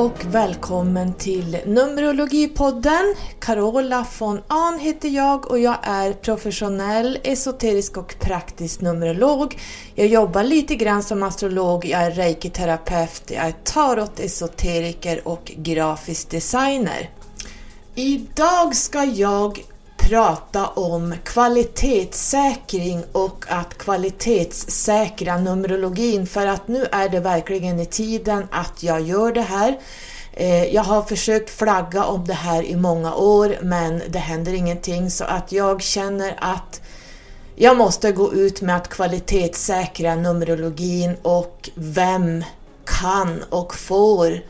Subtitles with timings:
[0.00, 3.14] och välkommen till Numerologipodden.
[3.38, 9.58] Carola von Ahn heter jag och jag är professionell esoterisk och praktisk numerolog.
[9.94, 17.10] Jag jobbar lite grann som astrolog, jag är reikiterapeut, jag är tarot-esoteriker och grafisk designer.
[17.94, 19.64] Idag ska jag
[20.10, 28.46] prata om kvalitetssäkring och att kvalitetssäkra Numerologin för att nu är det verkligen i tiden
[28.50, 29.78] att jag gör det här.
[30.32, 35.10] Eh, jag har försökt flagga om det här i många år men det händer ingenting
[35.10, 36.80] så att jag känner att
[37.56, 42.44] jag måste gå ut med att kvalitetssäkra Numerologin och vem
[42.84, 44.40] kan och får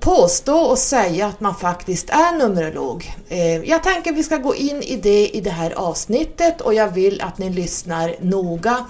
[0.00, 3.14] påstå och säga att man faktiskt är numerolog.
[3.28, 6.74] Eh, jag tänker att vi ska gå in i det i det här avsnittet och
[6.74, 8.86] jag vill att ni lyssnar noga.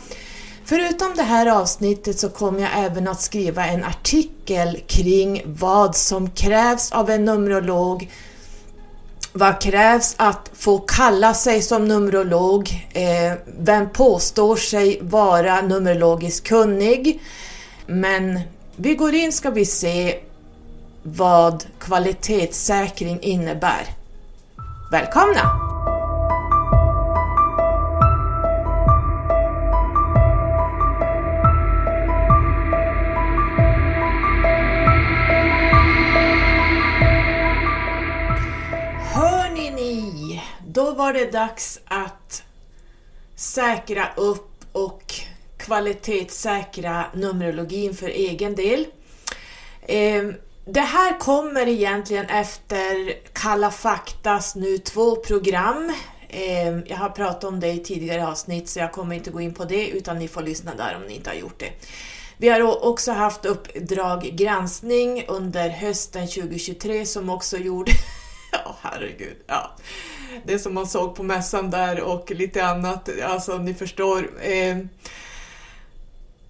[0.65, 6.31] Förutom det här avsnittet så kommer jag även att skriva en artikel kring vad som
[6.31, 8.11] krävs av en numerolog,
[9.33, 12.89] vad krävs att få kalla sig som numerolog?
[12.93, 17.23] Eh, vem påstår sig vara numerologiskt kunnig?
[17.87, 18.41] Men
[18.77, 20.21] vi går in ska vi se
[21.17, 23.87] vad kvalitetssäkring innebär.
[24.91, 25.41] Välkomna!
[39.15, 42.43] Hörni ni, då var det dags att
[43.35, 45.15] säkra upp och
[45.57, 48.87] kvalitetssäkra Numerologin för egen del.
[49.87, 55.93] Ehm, det här kommer egentligen efter Kalla faktas nu två program.
[56.29, 59.55] Ehm, jag har pratat om det i tidigare avsnitt så jag kommer inte gå in
[59.55, 61.73] på det utan ni får lyssna där om ni inte har gjort det.
[62.37, 67.93] Vi har också haft Uppdrag granskning under hösten 2023 som också gjorde...
[68.53, 69.37] Ja, herregud.
[69.47, 69.71] Ja.
[70.45, 74.31] Det som man såg på mässan där och lite annat, alltså ni förstår.
[74.43, 74.77] Eh,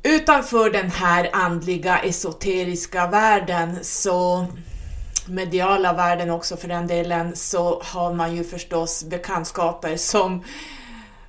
[0.02, 4.46] utanför den här andliga esoteriska världen så
[5.26, 10.44] mediala världen också för den delen så har man ju förstås bekantskaper som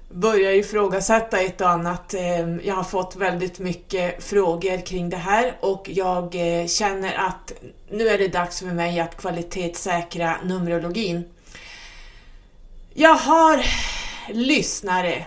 [0.10, 2.14] börjar ifrågasätta ett och annat.
[2.14, 7.52] Ehm, jag har fått väldigt mycket frågor kring det här och jag eh, känner att
[7.90, 11.24] nu är det dags för mig att kvalitetssäkra Numerologin.
[12.94, 13.66] Jag har
[14.34, 15.26] lyssnare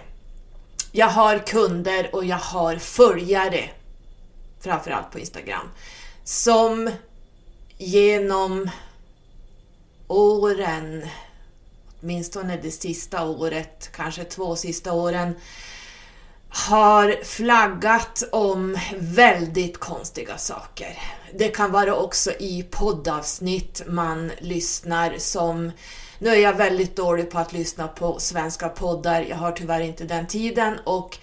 [0.96, 3.70] jag har kunder och jag har följare,
[4.60, 5.70] framförallt på Instagram,
[6.24, 6.90] som
[7.78, 8.70] genom
[10.08, 11.06] åren,
[12.00, 15.34] åtminstone det sista året, kanske två sista åren,
[16.48, 20.98] har flaggat om väldigt konstiga saker.
[21.34, 25.72] Det kan vara också i poddavsnitt man lyssnar som
[26.18, 30.04] nu är jag väldigt dålig på att lyssna på svenska poddar, jag har tyvärr inte
[30.04, 31.18] den tiden och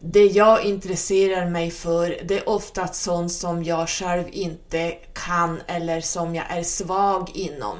[0.00, 6.00] det jag intresserar mig för, det är ofta sånt som jag själv inte kan eller
[6.00, 7.76] som jag är svag inom.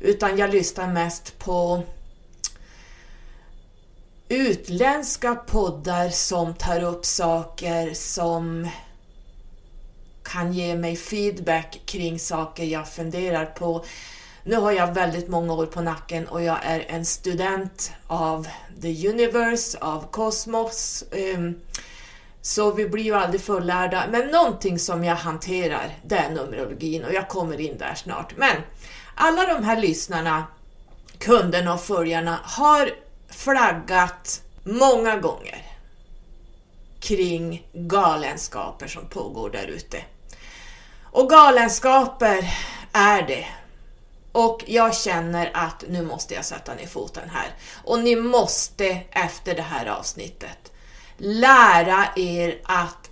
[0.00, 1.82] Utan jag lyssnar mest på
[4.28, 8.68] utländska poddar som tar upp saker som
[10.22, 13.84] kan ge mig feedback kring saker jag funderar på.
[14.44, 18.48] Nu har jag väldigt många år på nacken och jag är en student av
[18.82, 21.04] the universe, av kosmos.
[21.36, 21.60] Um,
[22.40, 27.12] så vi blir ju aldrig fullärda, men någonting som jag hanterar, det är Numerologin och
[27.12, 28.36] jag kommer in där snart.
[28.36, 28.56] Men
[29.14, 30.44] alla de här lyssnarna,
[31.18, 32.90] kunderna och följarna har
[33.28, 35.66] flaggat många gånger
[37.00, 39.98] kring galenskaper som pågår där ute.
[41.02, 42.54] Och galenskaper
[42.92, 43.46] är det
[44.32, 47.54] och jag känner att nu måste jag sätta ner foten här.
[47.84, 50.72] Och ni måste efter det här avsnittet
[51.16, 53.10] lära er att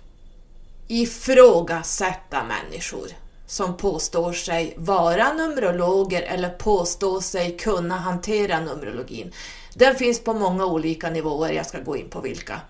[0.87, 3.07] ifrågasätta människor
[3.47, 9.33] som påstår sig vara numerologer eller påstår sig kunna hantera numerologin.
[9.73, 12.61] Den finns på många olika nivåer, jag ska gå in på vilka.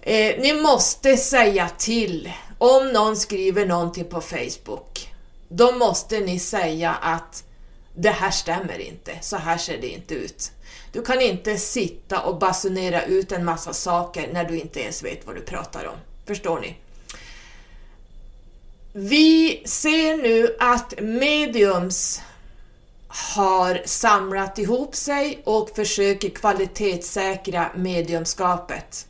[0.00, 5.11] Eh, ni måste säga till om någon skriver någonting på Facebook
[5.52, 7.44] då måste ni säga att
[7.94, 10.50] det här stämmer inte, så här ser det inte ut.
[10.92, 15.26] Du kan inte sitta och basunera ut en massa saker när du inte ens vet
[15.26, 15.96] vad du pratar om.
[16.26, 16.76] Förstår ni?
[18.92, 22.20] Vi ser nu att mediums
[23.08, 29.06] har samlat ihop sig och försöker kvalitetssäkra mediumskapet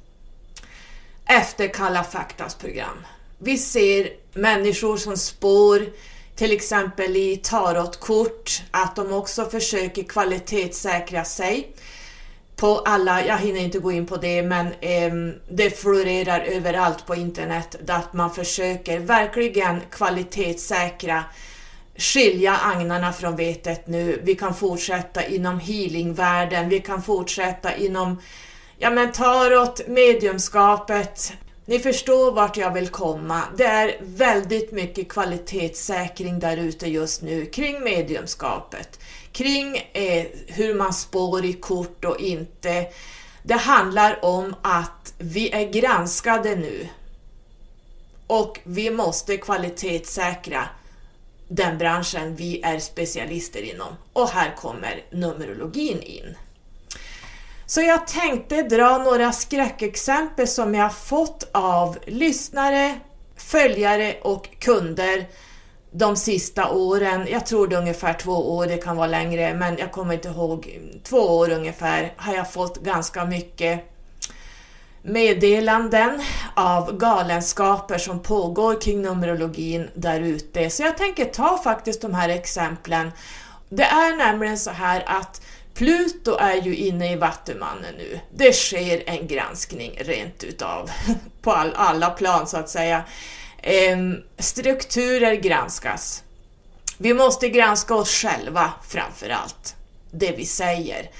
[1.26, 3.06] efter Kalla faktas program.
[3.38, 5.86] Vi ser människor som spår
[6.36, 11.72] till exempel i tarotkort, att de också försöker kvalitetssäkra sig
[12.56, 15.12] på alla, jag hinner inte gå in på det, men eh,
[15.48, 21.24] det florerar överallt på internet att man försöker verkligen kvalitetssäkra
[21.96, 24.20] skilja agnarna från vetet nu.
[24.22, 28.20] Vi kan fortsätta inom healingvärlden, vi kan fortsätta inom
[28.78, 31.32] ja men tarot, mediumskapet.
[31.72, 33.42] Ni förstår vart jag vill komma.
[33.56, 39.00] Det är väldigt mycket kvalitetssäkring där ute just nu kring mediumskapet,
[39.32, 42.86] kring eh, hur man spår i kort och inte.
[43.42, 46.88] Det handlar om att vi är granskade nu
[48.26, 50.68] och vi måste kvalitetssäkra
[51.48, 53.96] den branschen vi är specialister inom.
[54.12, 56.36] Och här kommer Numerologin in.
[57.74, 62.94] Så jag tänkte dra några skräckexempel som jag fått av lyssnare,
[63.36, 65.26] följare och kunder
[65.90, 67.26] de sista åren.
[67.30, 70.28] Jag tror det är ungefär två år, det kan vara längre, men jag kommer inte
[70.28, 70.80] ihåg.
[71.04, 73.84] Två år ungefär har jag fått ganska mycket
[75.02, 76.22] meddelanden
[76.54, 80.70] av galenskaper som pågår kring Numerologin där ute.
[80.70, 83.12] Så jag tänker ta faktiskt de här exemplen.
[83.68, 85.40] Det är nämligen så här att
[85.74, 88.20] Pluto är ju inne i Vattumannen nu.
[88.34, 90.90] Det sker en granskning rent utav
[91.42, 93.04] på all, alla plan så att säga.
[93.62, 96.22] Ehm, strukturer granskas.
[96.98, 99.74] Vi måste granska oss själva framför allt,
[100.10, 101.10] det vi säger.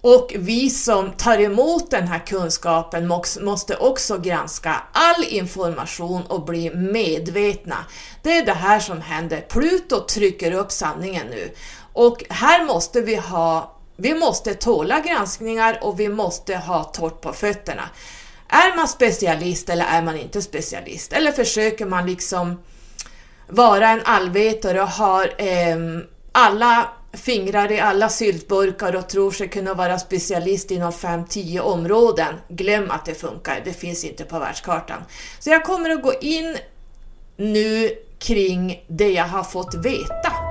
[0.00, 3.08] Och vi som tar emot den här kunskapen
[3.40, 7.76] måste också granska all information och bli medvetna.
[8.22, 9.40] Det är det här som händer.
[9.40, 11.50] Pluto trycker upp sanningen nu.
[11.92, 17.32] Och här måste vi ha, vi måste tåla granskningar och vi måste ha torrt på
[17.32, 17.90] fötterna.
[18.48, 21.12] Är man specialist eller är man inte specialist?
[21.12, 22.58] Eller försöker man liksom
[23.48, 25.76] vara en allvetare och har eh,
[26.32, 32.34] alla fingrar i alla syltburkar och tror sig kunna vara specialist inom 5-10 områden.
[32.48, 35.02] Glöm att det funkar, det finns inte på världskartan.
[35.38, 36.56] Så jag kommer att gå in
[37.36, 40.41] nu kring det jag har fått veta.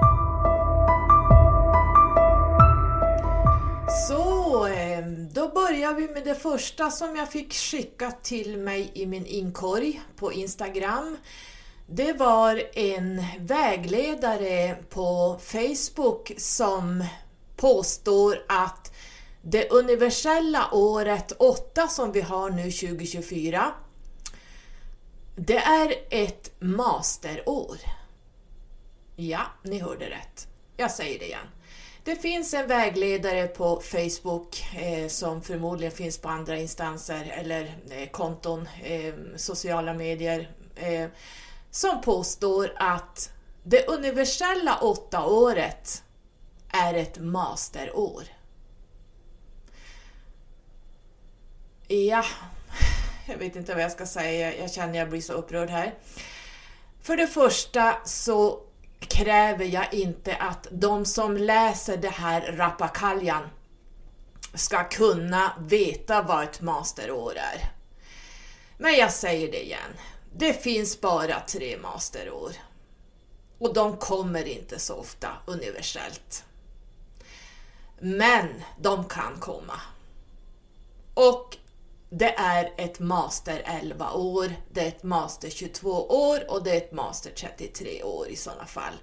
[5.53, 10.33] Börjar vi med det första som jag fick skickat till mig i min inkorg på
[10.33, 11.17] Instagram.
[11.87, 17.05] Det var en vägledare på Facebook som
[17.55, 18.91] påstår att
[19.41, 23.73] det universella året 8 som vi har nu 2024,
[25.35, 27.77] det är ett masterår.
[29.15, 30.47] Ja, ni hörde rätt.
[30.77, 31.47] Jag säger det igen.
[32.03, 38.09] Det finns en vägledare på Facebook eh, som förmodligen finns på andra instanser eller eh,
[38.09, 41.09] konton, eh, sociala medier eh,
[41.71, 43.33] som påstår att
[43.63, 46.03] det universella åtta året
[46.69, 48.23] är ett masterår.
[51.87, 52.25] Ja,
[53.27, 55.93] jag vet inte vad jag ska säga, jag känner jag blir så upprörd här.
[57.01, 58.59] För det första så
[59.11, 63.43] kräver jag inte att de som läser det här rappakaljan
[64.53, 67.71] ska kunna veta vad ett masterår är.
[68.77, 69.91] Men jag säger det igen.
[70.35, 72.51] Det finns bara tre masterår.
[73.57, 76.43] Och de kommer inte så ofta universellt.
[77.99, 79.81] Men de kan komma.
[81.13, 81.57] Och
[82.13, 86.77] det är ett master 11 år, det är ett master 22 år och det är
[86.77, 88.93] ett master 33 år i sådana fall.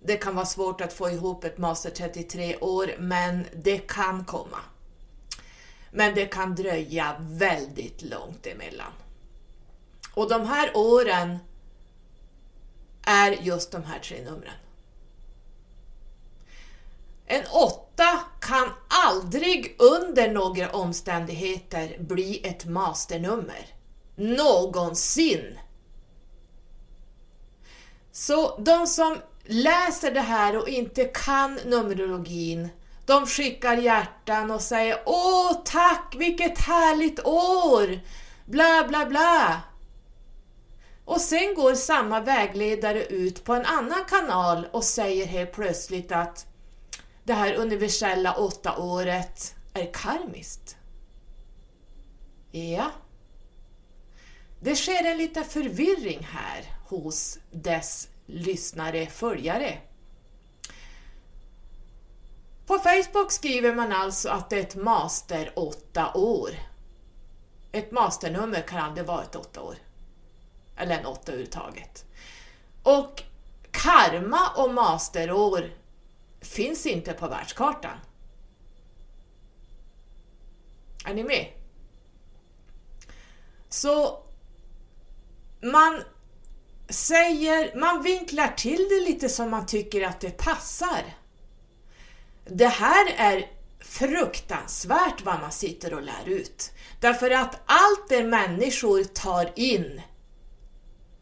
[0.00, 4.58] Det kan vara svårt att få ihop ett master 33 år, men det kan komma.
[5.90, 8.92] Men det kan dröja väldigt långt emellan.
[10.14, 11.38] Och de här åren
[13.02, 14.54] är just de här tre numren.
[17.26, 23.66] En åtta kan aldrig under några omständigheter bli ett masternummer.
[24.16, 25.58] Någonsin!
[28.12, 32.68] Så de som läser det här och inte kan Numerologin,
[33.06, 38.00] de skickar hjärtan och säger Åh tack, vilket härligt år!
[38.44, 39.60] Bla bla bla.
[41.04, 46.46] Och sen går samma vägledare ut på en annan kanal och säger helt plötsligt att
[47.24, 50.76] det här universella åtta året är karmiskt.
[52.50, 52.90] Ja.
[54.60, 59.78] Det sker en liten förvirring här hos dess lyssnare, följare.
[62.66, 66.50] På Facebook skriver man alltså att det är ett master åtta år.
[67.72, 69.76] Ett masternummer kan aldrig vara ett åtta år
[70.76, 72.04] eller en åtta överhuvudtaget.
[72.82, 73.22] Och
[73.70, 75.70] karma och masterår
[76.44, 77.96] finns inte på världskartan.
[81.04, 81.46] Är ni med?
[83.68, 84.22] Så
[85.62, 86.02] man
[86.88, 91.16] säger, man vinklar till det lite som man tycker att det passar.
[92.44, 96.72] Det här är fruktansvärt vad man sitter och lär ut.
[97.00, 100.02] Därför att allt det människor tar in,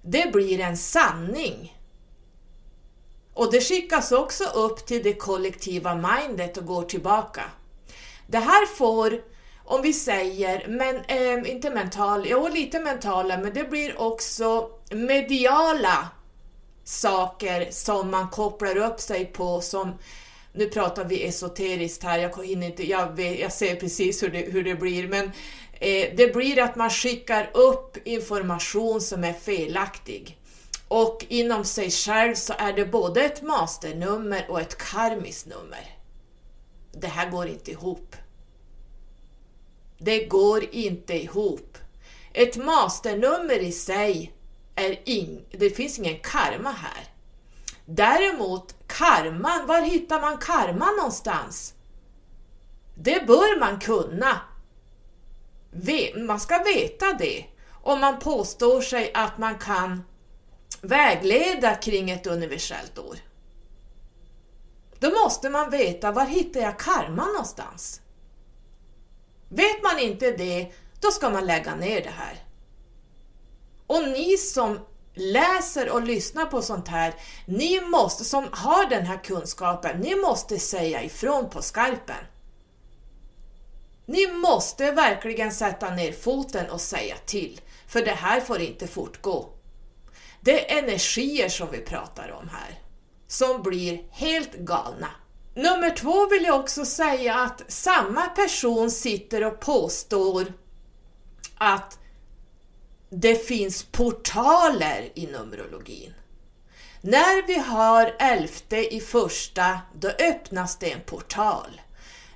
[0.03, 1.72] det blir en sanning.
[3.35, 7.43] Och det skickas också upp till det kollektiva mindet och går tillbaka.
[8.27, 9.21] Det här får,
[9.65, 16.09] om vi säger, men eh, inte mental, jo lite mentala, men det blir också mediala
[16.85, 19.99] saker som man kopplar upp sig på som
[20.53, 24.53] nu pratar vi esoteriskt här, jag, hinner inte, jag, vet, jag ser precis hur det,
[24.53, 25.25] hur det blir, men
[25.73, 30.39] eh, det blir att man skickar upp information som är felaktig.
[30.95, 35.99] Och inom sig själv så är det både ett masternummer och ett karmiskt nummer.
[36.93, 38.17] Det här går inte ihop.
[39.99, 41.79] Det går inte ihop.
[42.33, 44.33] Ett masternummer i sig
[44.75, 47.05] är ing, det finns ingen karma här.
[47.85, 51.75] Däremot karman, var hittar man karma någonstans?
[52.95, 54.41] Det bör man kunna.
[56.27, 60.03] Man ska veta det om man påstår sig att man kan
[60.83, 63.17] vägleda kring ett universellt år.
[64.99, 68.01] Då måste man veta var hittar jag karma någonstans?
[69.49, 72.45] Vet man inte det, då ska man lägga ner det här.
[73.87, 74.79] Och ni som
[75.15, 77.15] läser och lyssnar på sånt här,
[77.47, 82.25] ni måste, som har den här kunskapen, ni måste säga ifrån på skarpen.
[84.07, 89.49] Ni måste verkligen sätta ner foten och säga till, för det här får inte fortgå.
[90.45, 92.79] Det är energier som vi pratar om här,
[93.27, 95.11] som blir helt galna.
[95.55, 100.53] Nummer två vill jag också säga att samma person sitter och påstår
[101.59, 101.99] att
[103.11, 106.15] det finns portaler i Numerologin.
[107.01, 111.81] När vi har elfte i första, då öppnas det en portal.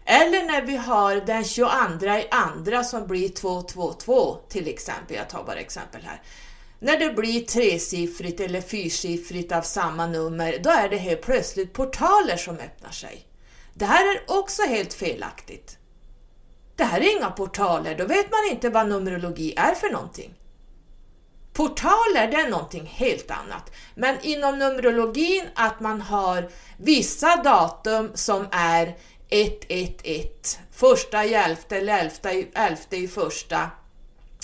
[0.04, 5.44] Eller när vi har den 22 i andra som blir 222 till exempel, jag tar
[5.44, 6.22] bara exempel här.
[6.86, 12.36] När det blir tresiffrigt eller fyrsiffrigt av samma nummer, då är det helt plötsligt portaler
[12.36, 13.26] som öppnar sig.
[13.74, 15.78] Det här är också helt felaktigt.
[16.76, 20.34] Det här är inga portaler, då vet man inte vad Numerologi är för någonting.
[21.52, 23.72] Portaler det är någonting helt annat.
[23.94, 28.96] Men inom Numerologin att man har vissa datum som är
[29.28, 30.28] 111,
[30.72, 33.70] första i elfte eller elfte i, elfte i första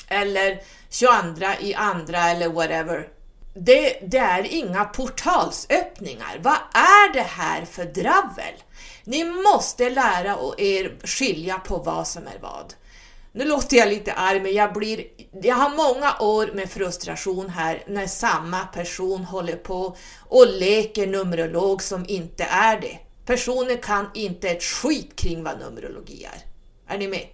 [0.08, 3.08] eller 22 i andra eller whatever.
[3.54, 6.38] Det, det är inga portalsöppningar.
[6.40, 8.54] Vad är det här för dravel?
[9.04, 12.74] Ni måste lära er skilja på vad som är vad.
[13.32, 15.04] Nu låter jag lite arg, men jag, blir,
[15.42, 19.96] jag har många år med frustration här när samma person håller på
[20.28, 22.98] och leker numerolog som inte är det.
[23.26, 26.42] Personen kan inte ett skit kring vad numerologi är.
[26.94, 27.26] Är ni med?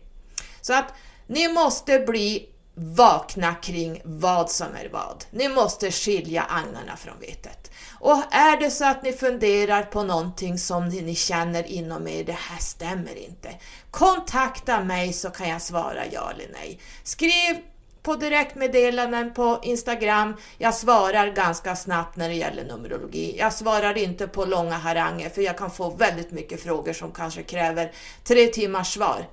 [0.60, 0.94] Så att
[1.26, 2.48] ni måste bli
[2.78, 5.25] vakna kring vad som är vad.
[5.30, 7.70] Ni måste skilja agnarna från vetet.
[8.00, 12.32] Och är det så att ni funderar på någonting som ni känner inom er, det
[12.32, 13.49] här stämmer inte.
[13.90, 16.80] Kontakta mig så kan jag svara ja eller nej.
[17.02, 17.56] Skriv
[18.02, 20.37] på direktmeddelanden på Instagram.
[20.58, 23.38] Jag svarar ganska snabbt när det gäller Numerologi.
[23.38, 27.42] Jag svarar inte på långa haranger för jag kan få väldigt mycket frågor som kanske
[27.42, 27.92] kräver
[28.25, 29.26] tre timmars svar.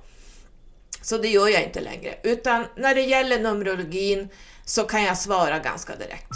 [1.06, 2.14] Så det gör jag inte längre.
[2.22, 4.28] Utan när det gäller Numerologin
[4.64, 6.30] så kan jag svara ganska direkt.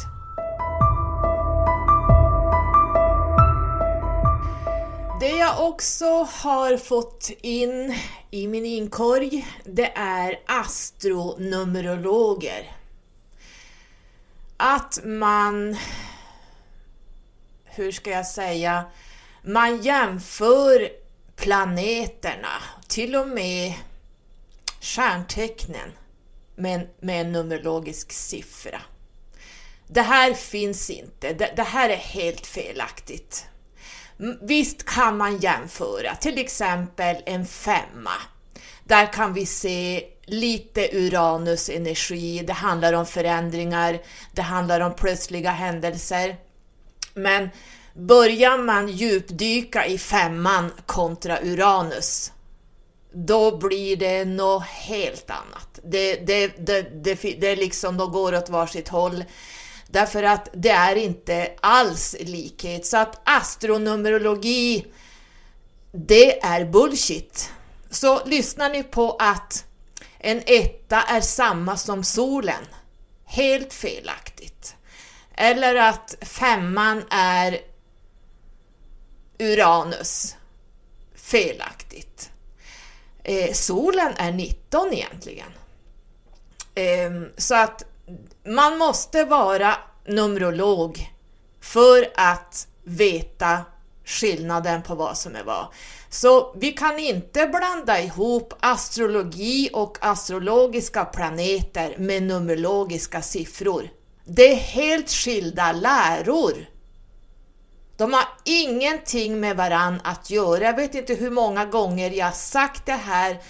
[5.20, 7.94] Det jag också har fått in
[8.30, 12.76] i min inkorg, det är astronumerologer.
[14.56, 15.76] Att man,
[17.64, 18.84] hur ska jag säga,
[19.42, 20.88] man jämför
[21.36, 23.74] planeterna, till och med
[24.80, 25.92] stjärntecknen
[26.56, 28.80] med, med en numerologisk siffra.
[29.86, 33.46] Det här finns inte, det, det här är helt felaktigt.
[34.42, 38.12] Visst kan man jämföra, till exempel en femma.
[38.84, 43.98] Där kan vi se lite Uranus energi, det handlar om förändringar,
[44.32, 46.36] det handlar om plötsliga händelser.
[47.14, 47.48] Men
[47.94, 52.32] börjar man djupdyka i femman kontra Uranus,
[53.12, 55.78] då blir det något helt annat.
[55.82, 59.24] Det, det, det, det, det liksom, de går åt varsitt håll.
[59.86, 62.86] Därför att det är inte alls likhet.
[62.86, 64.86] Så att astronumerologi,
[65.92, 67.50] det är bullshit.
[67.90, 69.64] Så lyssnar ni på att
[70.18, 72.64] en etta är samma som solen,
[73.24, 74.76] helt felaktigt.
[75.34, 77.60] Eller att femman är
[79.38, 80.36] Uranus,
[81.14, 82.29] felaktigt.
[83.24, 85.52] Eh, solen är 19 egentligen.
[86.74, 87.84] Eh, så att
[88.46, 89.74] man måste vara
[90.06, 91.10] numerolog
[91.60, 93.64] för att veta
[94.04, 95.66] skillnaden på vad som är vad.
[96.08, 103.88] Så vi kan inte blanda ihop astrologi och astrologiska planeter med numerologiska siffror.
[104.24, 106.66] Det är helt skilda läror.
[108.00, 110.64] De har ingenting med varann att göra.
[110.64, 113.42] Jag vet inte hur många gånger jag sagt det här.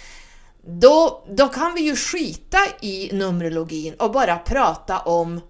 [0.65, 5.41] Då, då kan vi ju skita i numerologin och bara prata om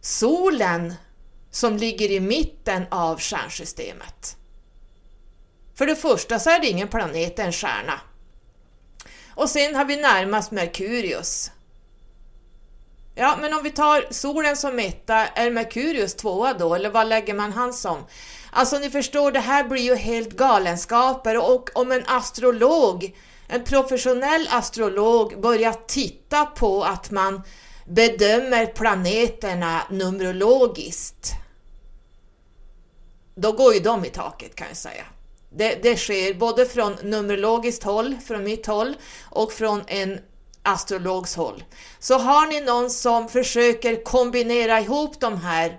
[0.00, 0.94] solen
[1.50, 4.36] som ligger i mitten av stjärnsystemet.
[5.74, 8.00] För det första så är det ingen planet, en stjärna.
[9.34, 11.50] Och sen har vi närmast Merkurius.
[13.18, 17.34] Ja, men om vi tar solen som etta, är Merkurius tvåa då, eller vad lägger
[17.34, 18.04] man han som?
[18.50, 23.16] Alltså ni förstår, det här blir ju helt galenskaper och om en astrolog,
[23.48, 27.42] en professionell astrolog börjar titta på att man
[27.86, 31.32] bedömer planeterna numerologiskt,
[33.34, 35.04] då går ju de i taket kan jag säga.
[35.50, 38.94] Det, det sker både från numerologiskt håll, från mitt håll,
[39.30, 40.20] och från en
[40.66, 41.64] astrologs håll.
[41.98, 45.78] Så har ni någon som försöker kombinera ihop de här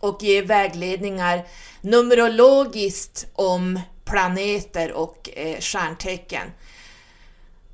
[0.00, 1.46] och ge vägledningar
[1.80, 6.50] numerologiskt om planeter och eh, stjärntecken,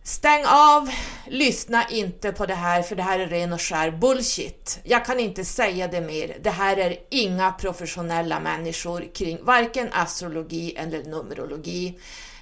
[0.02, 0.90] Stäng av,
[1.26, 4.80] lyssna inte på det här för det här är ren och skär bullshit.
[4.82, 6.36] Jag kan inte säga det mer.
[6.42, 11.98] Det här är inga professionella människor kring varken astrologi eller numerologi.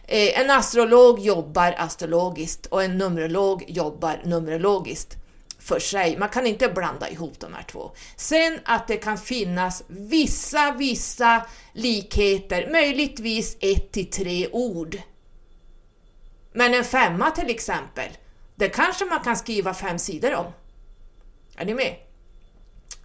[0.09, 5.17] Eh, en astrolog jobbar astrologiskt och en numerolog jobbar numerologiskt
[5.59, 6.19] för sig.
[6.19, 7.91] Man kan inte blanda ihop de här två.
[8.17, 14.99] Sen att det kan finnas vissa, vissa likheter, möjligtvis ett till tre ord
[16.59, 18.09] men en femma till exempel,
[18.55, 20.53] det kanske man kan skriva fem sidor om.
[21.57, 21.97] Är ni med?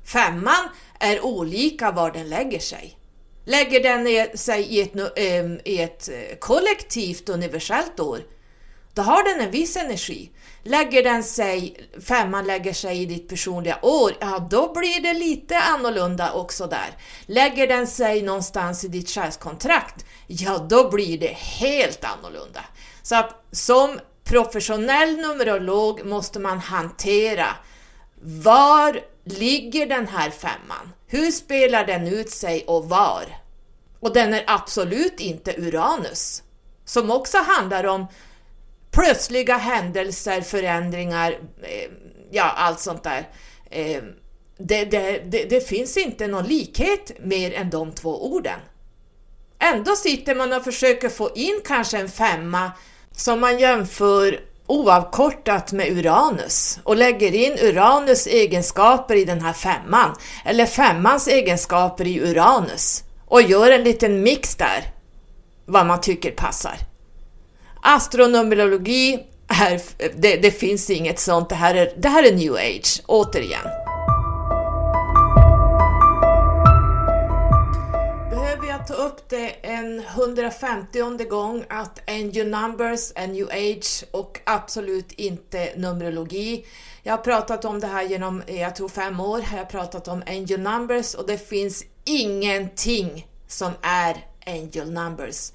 [0.03, 2.97] Femman är olika var den lägger sig.
[3.45, 5.17] Lägger den sig i ett,
[5.67, 8.19] i ett eh, kollektivt universellt år,
[8.93, 10.31] då har den en viss energi.
[10.63, 15.59] Lägger den sig, femman lägger sig i ditt personliga år, ja då blir det lite
[15.59, 16.97] annorlunda också där.
[17.25, 22.61] Lägger den sig någonstans i ditt själskontrakt, ja då blir det helt annorlunda.
[23.01, 27.47] Så att som professionell numerolog måste man hantera
[28.21, 30.93] var ligger den här femman?
[31.13, 33.25] Hur spelar den ut sig och var?
[33.99, 36.43] Och den är absolut inte Uranus,
[36.85, 38.07] som också handlar om
[38.91, 41.91] plötsliga händelser, förändringar, eh,
[42.31, 43.29] ja allt sånt där.
[43.69, 44.03] Eh,
[44.57, 48.59] det, det, det, det, finns inte någon likhet mer än de två orden.
[49.59, 52.71] Ändå sitter man och försöker få in kanske en femma
[53.11, 60.15] som man jämför oavkortat med Uranus och lägger in Uranus egenskaper i den här femman,
[60.45, 64.83] eller femmans egenskaper i Uranus och gör en liten mix där,
[65.65, 66.77] vad man tycker passar.
[67.81, 69.81] Astronomologi, är,
[70.15, 73.67] det, det finns inget sånt, det här, är, det här är new age, återigen.
[79.29, 86.65] Ta det en 150 gång att angel numbers är new age och absolut inte numerologi.
[87.03, 90.07] Jag har pratat om det här genom, eh, jag tror fem år, jag har pratat
[90.07, 95.51] om angel numbers och det finns ingenting som är angel numbers.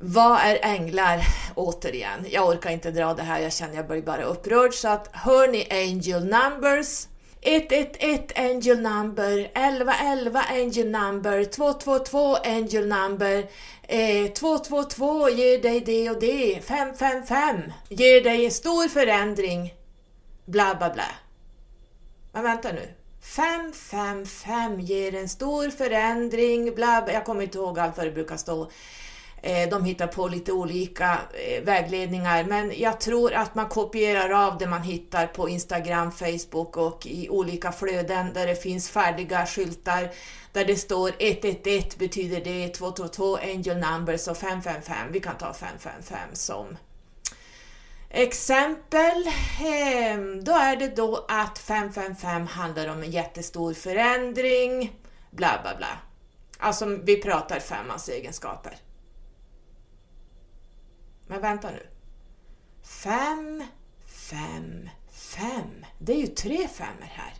[0.00, 1.20] Vad är änglar?
[1.54, 4.74] Återigen, jag orkar inte dra det här, jag känner jag blir bara upprörd.
[4.74, 7.06] Så att hör ni angel numbers
[7.40, 13.46] 111 angel number, 1111 angel number, 222 angel number,
[13.82, 19.74] eh, 222 ger dig det och det, 555 ger dig en stor förändring,
[20.44, 21.04] bla bla bla.
[22.32, 22.94] Men vänta nu.
[23.20, 27.12] 555 ger en stor förändring, bla, bla.
[27.12, 28.70] Jag kommer inte ihåg allt vad det brukar stå.
[29.42, 34.58] Eh, de hittar på lite olika eh, vägledningar men jag tror att man kopierar av
[34.58, 40.10] det man hittar på Instagram, Facebook och i olika flöden där det finns färdiga skyltar
[40.52, 46.18] där det står 111 betyder det, 222 angel numbers och 555, vi kan ta 555
[46.32, 46.76] som
[48.10, 49.24] Exempel,
[49.64, 54.92] ehm, då är det då att 555 handlar om en jättestor förändring,
[55.30, 55.98] bla bla bla.
[56.58, 58.76] Alltså vi pratar femmans egenskaper.
[61.28, 61.86] Men vänta nu.
[62.82, 63.64] 5,
[64.06, 65.84] 5, 5.
[65.98, 67.34] Det är ju tre femmor här.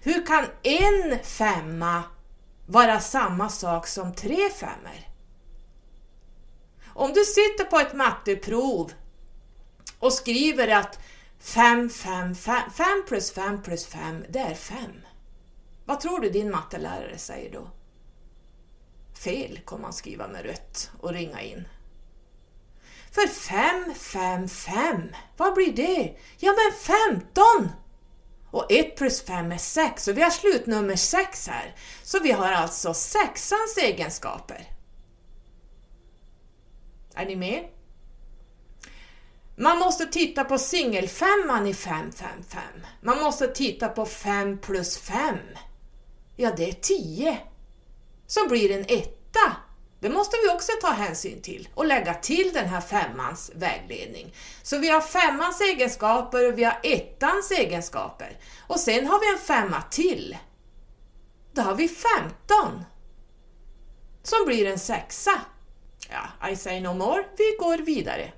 [0.00, 2.02] Hur kan en femma
[2.66, 5.06] vara samma sak som tre femmor?
[6.86, 8.92] Om du sitter på ett matteprov
[9.98, 10.98] och skriver att
[11.38, 14.78] 5, 5, 5, 5 plus 5 plus 5, det är 5.
[15.84, 17.70] Vad tror du din mattelärare säger då?
[19.14, 21.68] Fel kommer han skriva med rött och ringa in.
[23.16, 25.02] För 5, 5, 5,
[25.36, 26.16] vad blir det?
[26.38, 27.70] Ja men 15!
[28.50, 31.74] Och 1 plus 5 är 6 och vi har slutnummer 6 här.
[32.02, 34.70] Så vi har alltså sexans egenskaper.
[37.14, 37.68] Är ni med?
[39.56, 42.62] Man måste titta på singelfemman i 555.
[43.00, 45.38] Man måste titta på 5 plus 5.
[46.36, 47.38] Ja, det är 10.
[48.26, 49.56] Som blir en etta.
[50.00, 54.34] Det måste vi också ta hänsyn till och lägga till den här femmans vägledning.
[54.62, 58.38] Så vi har femmans egenskaper och vi har ettans egenskaper.
[58.66, 60.36] Och sen har vi en femma till.
[61.52, 62.84] Då har vi 15.
[64.22, 65.40] Som blir en sexa.
[66.10, 67.24] Ja, I say no more.
[67.38, 68.32] Vi går vidare.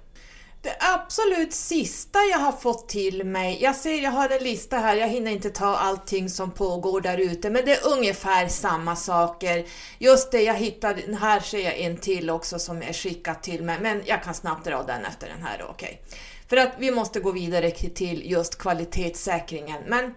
[0.69, 4.97] Det absolut sista jag har fått till mig, jag ser jag har en lista här,
[4.97, 9.65] jag hinner inte ta allting som pågår där ute, men det är ungefär samma saker.
[9.99, 13.79] Just det, jag hittade, här ser jag en till också som är skickad till mig,
[13.81, 16.03] men jag kan snabbt dra den efter den här, okej.
[16.09, 16.19] Okay.
[16.49, 19.83] För att vi måste gå vidare till just kvalitetssäkringen.
[19.87, 20.15] Men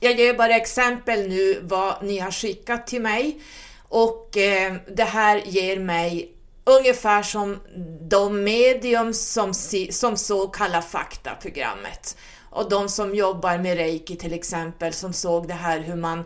[0.00, 3.40] jag ger bara exempel nu vad ni har skickat till mig
[3.88, 6.35] och eh, det här ger mig
[6.66, 7.60] ungefär som
[8.00, 9.54] de medium som,
[9.90, 12.16] som såg Kalla fakta-programmet
[12.50, 16.24] och de som jobbar med reiki till exempel som såg det här hur man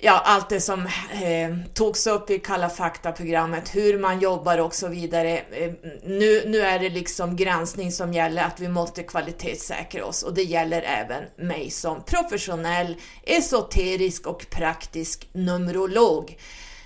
[0.00, 0.86] ja, allt det som
[1.22, 5.38] eh, togs upp i Kalla fakta-programmet, hur man jobbar och så vidare.
[5.38, 10.34] Eh, nu, nu är det liksom granskning som gäller, att vi måste kvalitetssäkra oss och
[10.34, 16.38] det gäller även mig som professionell, esoterisk och praktisk numerolog.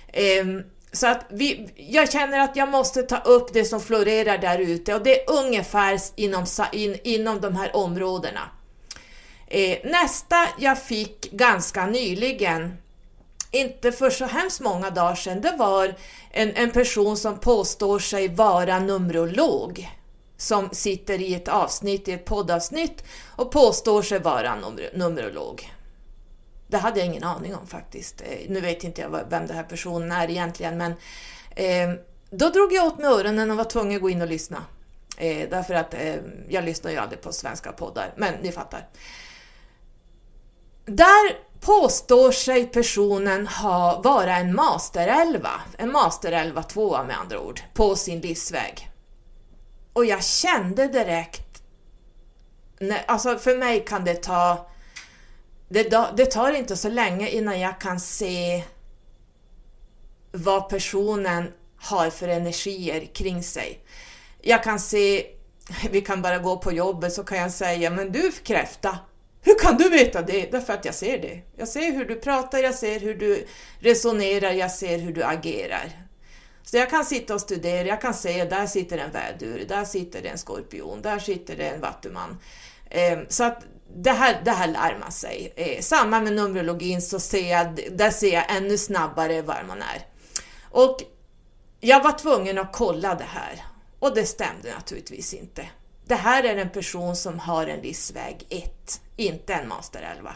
[0.07, 0.45] Eh,
[0.95, 4.95] så att vi, jag känner att jag måste ta upp det som florerar där ute
[4.95, 8.41] och det är ungefär inom, in, inom de här områdena.
[9.47, 12.77] Eh, nästa jag fick ganska nyligen,
[13.51, 15.95] inte för så hemskt många dagar sedan, det var
[16.31, 19.89] en, en person som påstår sig vara numerolog
[20.37, 23.03] som sitter i ett avsnitt, i ett poddavsnitt
[23.35, 24.55] och påstår sig vara
[24.93, 25.74] numerolog.
[26.67, 28.21] Det hade jag ingen aning om faktiskt.
[28.21, 30.91] Eh, nu vet inte jag vem den här personen är egentligen, men
[31.55, 31.99] eh,
[32.29, 34.63] då drog jag åt mig öronen och var tvungen att gå in och lyssna.
[35.17, 36.15] Eh, därför att eh,
[36.49, 38.87] jag lyssnar ju aldrig på svenska poddar, men ni fattar.
[40.85, 47.95] Där påstår sig personen ha vara en masterelva, en masterelva tvåa med andra ord, på
[47.95, 48.89] sin livsväg.
[49.93, 51.63] Och jag kände direkt,
[53.05, 54.69] alltså för mig kan det ta
[55.69, 58.63] det, det tar inte så länge innan jag kan se
[60.31, 63.79] vad personen har för energier kring sig.
[64.41, 65.25] Jag kan se,
[65.91, 68.99] vi kan bara gå på jobbet så kan jag säga, men du kräfta,
[69.41, 70.51] hur kan du veta det?
[70.51, 71.41] Därför att jag ser det.
[71.57, 73.47] Jag ser hur du pratar, jag ser hur du
[73.79, 76.05] resonerar, jag ser hur du agerar.
[76.63, 80.23] Så jag kan sitta och studera, jag kan säga, där sitter en vädur, där sitter
[80.23, 82.37] en skorpion, där sitter det en vattuman.
[82.89, 83.65] Ehm, så att
[83.97, 85.53] det här, det här lär man sig.
[85.55, 90.05] Eh, samma med Numerologin så ser jag, där ser jag ännu snabbare var man är.
[90.71, 90.97] Och
[91.79, 93.63] jag var tvungen att kolla det här
[93.99, 95.69] och det stämde naturligtvis inte.
[96.05, 100.35] Det här är en person som har en livsväg 1, inte en master 11.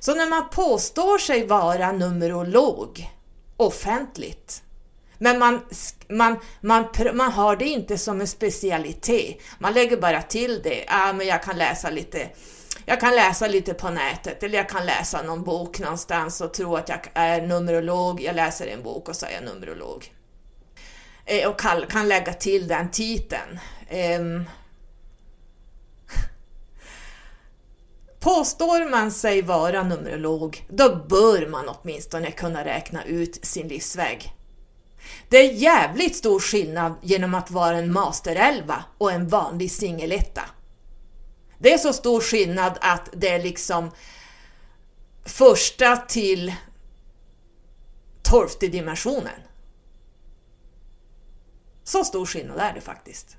[0.00, 3.10] Så när man påstår sig vara numerolog
[3.56, 4.62] offentligt,
[5.18, 5.60] men man,
[6.08, 9.40] man, man, man har det inte som en specialitet.
[9.58, 10.84] Man lägger bara till det.
[10.88, 12.28] Ah, men jag kan läsa lite
[12.86, 16.76] jag kan läsa lite på nätet eller jag kan läsa någon bok någonstans och tro
[16.76, 18.20] att jag är numerolog.
[18.20, 20.12] Jag läser en bok och så är jag numerolog.
[21.24, 23.58] Eh, och kan, kan lägga till den titeln.
[23.88, 24.20] Eh,
[28.20, 34.34] Påstår man sig vara numerolog, då bör man åtminstone kunna räkna ut sin livsväg.
[35.28, 40.42] Det är jävligt stor skillnad genom att vara en masterelva och en vanlig singeletta.
[41.58, 43.90] Det är så stor skillnad att det är liksom
[45.24, 46.54] första till
[48.22, 49.40] tolfte dimensionen.
[51.84, 53.36] Så stor skillnad är det faktiskt.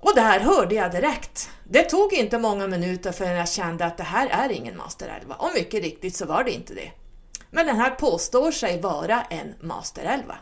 [0.00, 1.50] Och det här hörde jag direkt.
[1.64, 5.34] Det tog inte många minuter förrän jag kände att det här är ingen Master 11
[5.34, 6.92] och mycket riktigt så var det inte det.
[7.50, 10.38] Men den här påstår sig vara en Master 11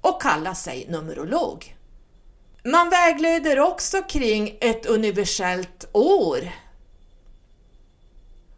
[0.00, 1.76] och kallar sig Numerolog.
[2.64, 6.52] Man vägleder också kring ett universellt år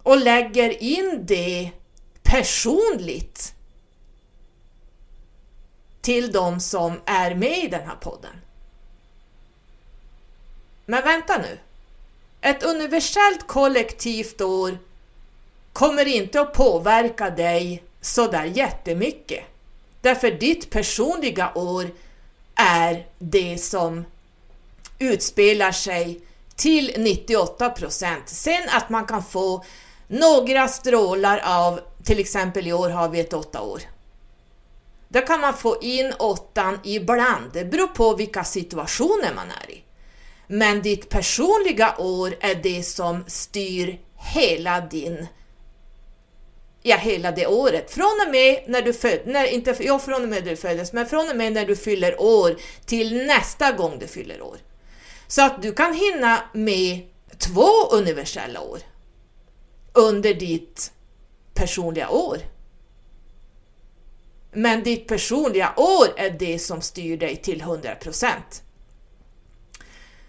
[0.02, 1.70] och lägger in det
[2.22, 3.54] personligt
[6.00, 8.36] till de som är med i den här podden.
[10.86, 11.58] Men vänta nu.
[12.40, 14.78] Ett universellt kollektivt år
[15.72, 19.44] kommer inte att påverka dig sådär jättemycket.
[20.00, 21.90] Därför ditt personliga år
[22.56, 24.04] är det som
[24.98, 26.20] utspelar sig
[26.56, 28.28] till 98 procent.
[28.28, 29.64] Sen att man kan få
[30.06, 33.82] några strålar av, till exempel i år har vi ett åtta år.
[35.08, 39.82] Där kan man få in åttan ibland, det beror på vilka situationer man är i.
[40.46, 45.26] Men ditt personliga år är det som styr hela din
[46.86, 47.90] ja, hela det året.
[47.90, 51.06] Från och med när du föddes, inte, ja, från och med när du föddes, men
[51.06, 54.56] från och med när du fyller år till nästa gång du fyller år.
[55.26, 57.00] Så att du kan hinna med
[57.38, 58.78] två universella år
[59.92, 60.92] under ditt
[61.54, 62.38] personliga år.
[64.52, 68.28] Men ditt personliga år är det som styr dig till 100%.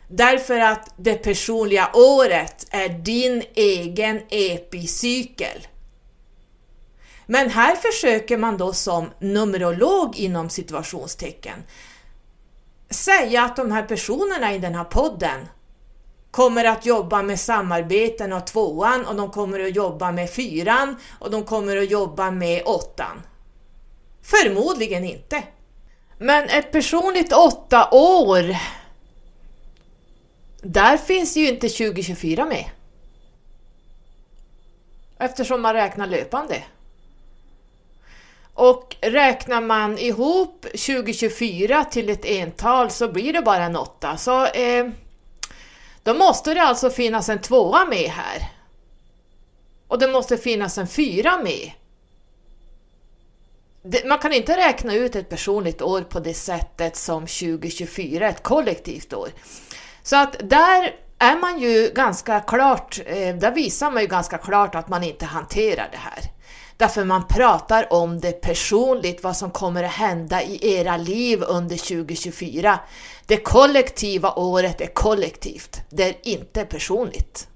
[0.08, 5.68] Därför att det personliga året är din egen epicykel.
[7.26, 11.64] Men här försöker man då som numerolog inom situationstecken
[12.90, 15.48] säga att de här personerna i den här podden
[16.32, 21.32] kommer att jobba med samarbeten och tvåan och de kommer att jobba med fyran och
[21.32, 23.22] de kommer att jobba med åttan.
[24.22, 25.44] Förmodligen inte.
[26.18, 28.56] Men ett personligt åtta år,
[30.62, 32.66] där finns ju inte 2024 med.
[35.20, 36.64] Eftersom man räknar löpande.
[38.56, 44.18] Och räknar man ihop 2024 till ett ental så blir det bara en åtta.
[44.18, 44.86] Så eh,
[46.04, 48.52] då måste det alltså finnas en tvåa med här.
[49.88, 51.72] Och det måste finnas en fyra med.
[53.84, 58.44] Det, man kan inte räkna ut ett personligt år på det sättet som 2024, ett
[58.44, 59.30] kollektivt år.
[60.04, 64.76] Så att där är man ju ganska klart, eh, där visar man ju ganska klart
[64.76, 66.35] att man inte hanterar det här.
[66.78, 71.78] Därför man pratar om det personligt, vad som kommer att hända i era liv under
[71.78, 72.80] 2024.
[73.26, 77.48] Det kollektiva året är kollektivt, det är inte personligt.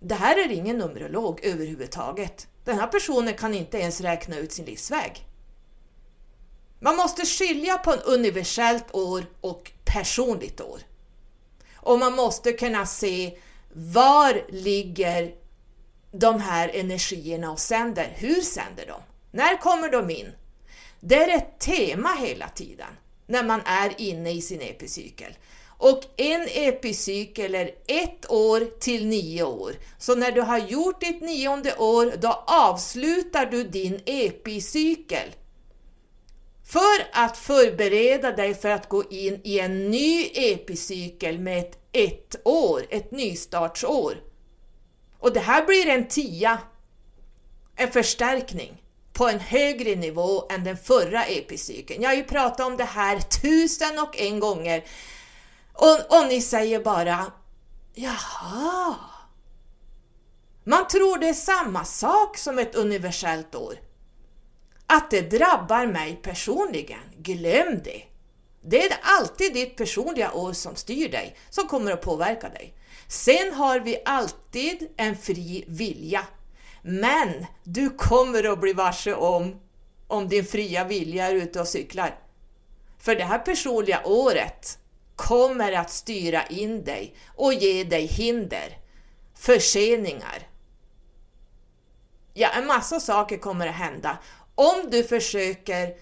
[0.00, 2.46] Det här är ingen Numerolog överhuvudtaget.
[2.64, 5.26] Den här personen kan inte ens räkna ut sin livsväg.
[6.80, 10.80] Man måste skilja på en universellt år och personligt år.
[11.74, 13.38] Och man måste kunna se
[13.72, 15.34] var ligger
[16.10, 18.12] de här energierna och sänder.
[18.16, 19.00] Hur sänder de?
[19.30, 20.32] När kommer de in?
[21.00, 22.86] Det är ett tema hela tiden
[23.26, 25.32] när man är inne i sin epicykel.
[25.66, 29.72] Och en epicykel är ett år till nio år.
[29.98, 35.28] Så när du har gjort ditt nionde år, då avslutar du din epicykel.
[36.64, 42.36] För att förbereda dig för att gå in i en ny epicykel med ett ett
[42.44, 44.14] år, ett nystartsår.
[45.18, 46.58] Och det här blir en tia,
[47.76, 52.02] en förstärkning på en högre nivå än den förra epicykeln.
[52.02, 54.84] Jag har ju pratat om det här tusen och en gånger
[55.72, 57.32] och, och ni säger bara
[57.94, 58.94] Jaha.
[60.64, 63.74] Man tror det är samma sak som ett universellt år.
[64.86, 68.02] Att det drabbar mig personligen, glöm det.
[68.62, 72.74] Det är alltid ditt personliga år som styr dig, som kommer att påverka dig.
[73.08, 76.26] Sen har vi alltid en fri vilja.
[76.82, 79.60] Men du kommer att bli varse om,
[80.06, 82.18] om din fria vilja är ute och cyklar.
[82.98, 84.78] För det här personliga året
[85.16, 88.78] kommer att styra in dig och ge dig hinder,
[89.34, 90.48] förseningar.
[92.34, 94.18] Ja, en massa saker kommer att hända
[94.54, 95.94] om du försöker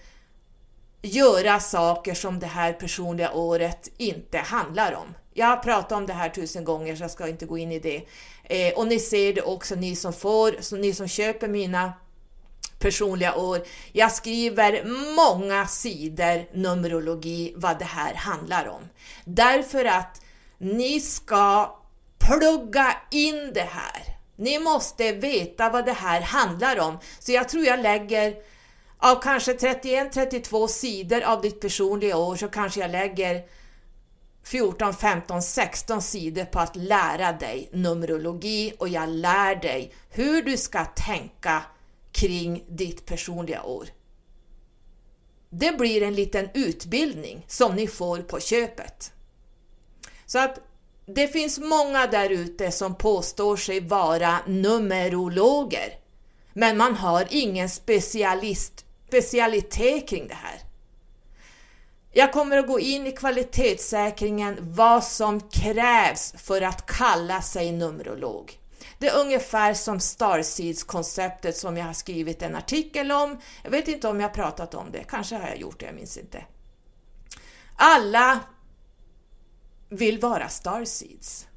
[1.01, 5.15] göra saker som det här personliga året inte handlar om.
[5.37, 7.79] Jag har pratat om det här tusen gånger så jag ska inte gå in i
[7.79, 8.03] det.
[8.43, 11.93] Eh, och ni ser det också ni som får, så ni som köper mina
[12.79, 13.63] personliga år.
[13.91, 14.83] Jag skriver
[15.15, 18.81] många sidor numerologi vad det här handlar om.
[19.25, 20.21] Därför att
[20.57, 21.75] ni ska
[22.17, 24.17] plugga in det här.
[24.35, 26.99] Ni måste veta vad det här handlar om.
[27.19, 28.35] Så jag tror jag lägger
[28.97, 33.43] av kanske 31-32 sidor av ditt personliga år så kanske jag lägger
[34.47, 40.57] 14, 15, 16 sidor på att lära dig Numerologi och jag lär dig hur du
[40.57, 41.63] ska tänka
[42.11, 43.87] kring ditt personliga år.
[45.49, 49.11] Det blir en liten utbildning som ni får på köpet.
[50.25, 50.59] Så att
[51.05, 55.93] det finns många där ute som påstår sig vara numerologer,
[56.53, 60.66] men man har ingen specialist, specialitet kring det här.
[62.17, 68.59] Jag kommer att gå in i kvalitetssäkringen vad som krävs för att kalla sig numerolog.
[68.97, 73.37] Det är ungefär som Starseeds-konceptet som jag har skrivit en artikel om.
[73.63, 76.17] Jag vet inte om jag pratat om det, kanske har jag gjort det, jag minns
[76.17, 76.45] inte.
[77.75, 78.39] Alla
[79.89, 81.47] vill vara Starseeds.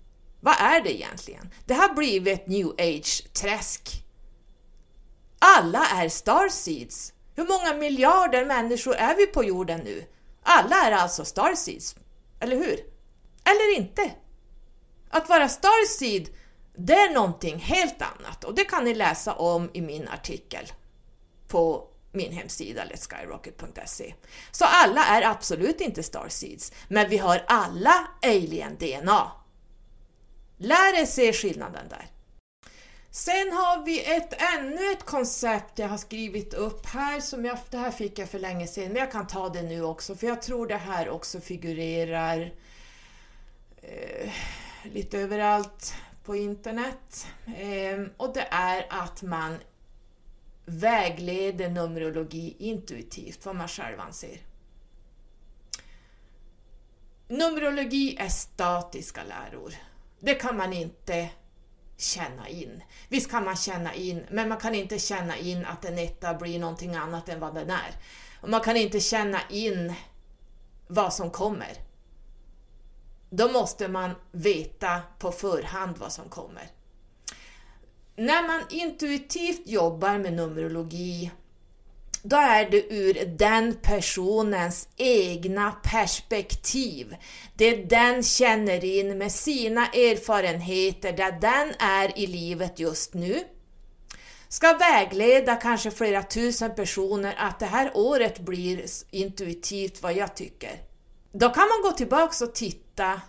[0.40, 1.50] Vad är det egentligen?
[1.66, 4.02] Det har blivit ett new age-träsk.
[5.38, 7.12] Alla är Starseeds.
[7.36, 10.04] Hur många miljarder människor är vi på jorden nu?
[10.42, 11.96] Alla är alltså Starseeds,
[12.40, 12.80] eller hur?
[13.44, 14.10] Eller inte?
[15.10, 16.28] Att vara Starseed,
[16.76, 20.72] det är någonting helt annat och det kan ni läsa om i min artikel
[21.48, 24.14] på min hemsida letskyrocket.se.
[24.50, 29.32] Så alla är absolut inte Starseeds, men vi har alla alien-DNA.
[30.58, 32.10] Lär er se skillnaden där.
[33.12, 37.78] Sen har vi ett, ännu ett koncept jag har skrivit upp här, som jag, det
[37.78, 40.42] här fick jag för länge sedan, men jag kan ta det nu också, för jag
[40.42, 42.52] tror det här också figurerar
[43.82, 44.32] eh,
[44.82, 45.94] lite överallt
[46.24, 47.26] på internet.
[47.46, 49.58] Eh, och det är att man
[50.64, 54.40] vägleder Numerologi intuitivt, vad man själv anser.
[57.28, 59.74] Numerologi är statiska läror.
[60.20, 61.30] Det kan man inte
[62.00, 62.82] känna in.
[63.08, 66.58] Visst kan man känna in, men man kan inte känna in att en etta blir
[66.58, 67.94] någonting annat än vad den är.
[68.40, 69.94] Och man kan inte känna in
[70.86, 71.72] vad som kommer.
[73.30, 76.70] Då måste man veta på förhand vad som kommer.
[78.16, 81.30] När man intuitivt jobbar med Numerologi
[82.22, 87.16] då är det ur den personens egna perspektiv.
[87.54, 93.44] Det den känner in med sina erfarenheter, där den är i livet just nu.
[94.48, 100.82] Ska vägleda kanske flera tusen personer att det här året blir intuitivt vad jag tycker.
[101.32, 103.20] Då kan man gå tillbaks och titta.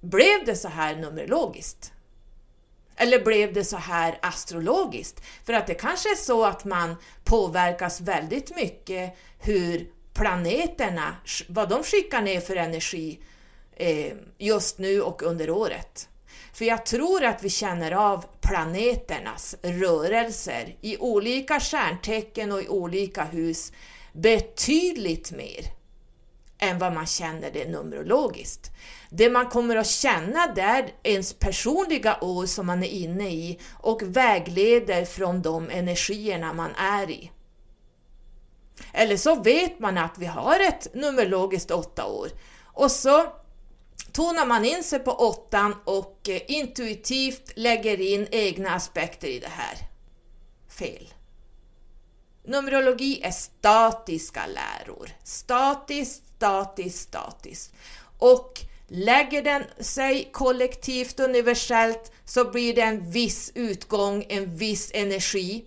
[0.00, 1.92] Blev det så här numerologiskt?
[2.96, 5.22] Eller blev det så här astrologiskt?
[5.44, 11.16] För att det kanske är så att man påverkas väldigt mycket hur planeterna,
[11.48, 13.18] vad de skickar ner för energi
[13.76, 16.08] eh, just nu och under året.
[16.52, 23.24] För jag tror att vi känner av planeternas rörelser i olika stjärntecken och i olika
[23.24, 23.72] hus
[24.12, 25.64] betydligt mer
[26.58, 28.70] än vad man känner det numerologiskt.
[29.14, 33.58] Det man kommer att känna där är ens personliga år som man är inne i
[33.72, 37.30] och vägleder från de energierna man är i.
[38.92, 42.28] Eller så vet man att vi har ett numerologiskt åtta år
[42.64, 43.26] och så
[44.12, 49.50] tonar man in sig på åttan och eh, intuitivt lägger in egna aspekter i det
[49.50, 49.76] här.
[50.68, 51.14] Fel.
[52.44, 55.10] Numerologi är statiska läror.
[55.24, 57.74] Statiskt, statiskt, statiskt.
[58.18, 65.64] Och lägger den sig kollektivt universellt så blir det en viss utgång, en viss energi.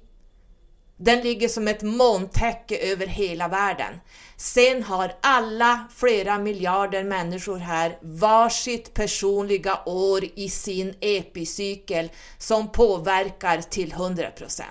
[0.98, 3.94] Den ligger som ett molntäcke över hela världen.
[4.38, 13.62] Sen har alla flera miljarder människor här varsitt personliga år i sin epicykel som påverkar
[13.62, 14.62] till 100%.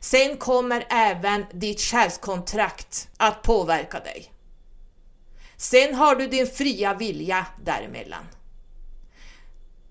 [0.00, 4.32] Sen kommer även ditt själskontrakt att påverka dig.
[5.58, 8.24] Sen har du din fria vilja däremellan.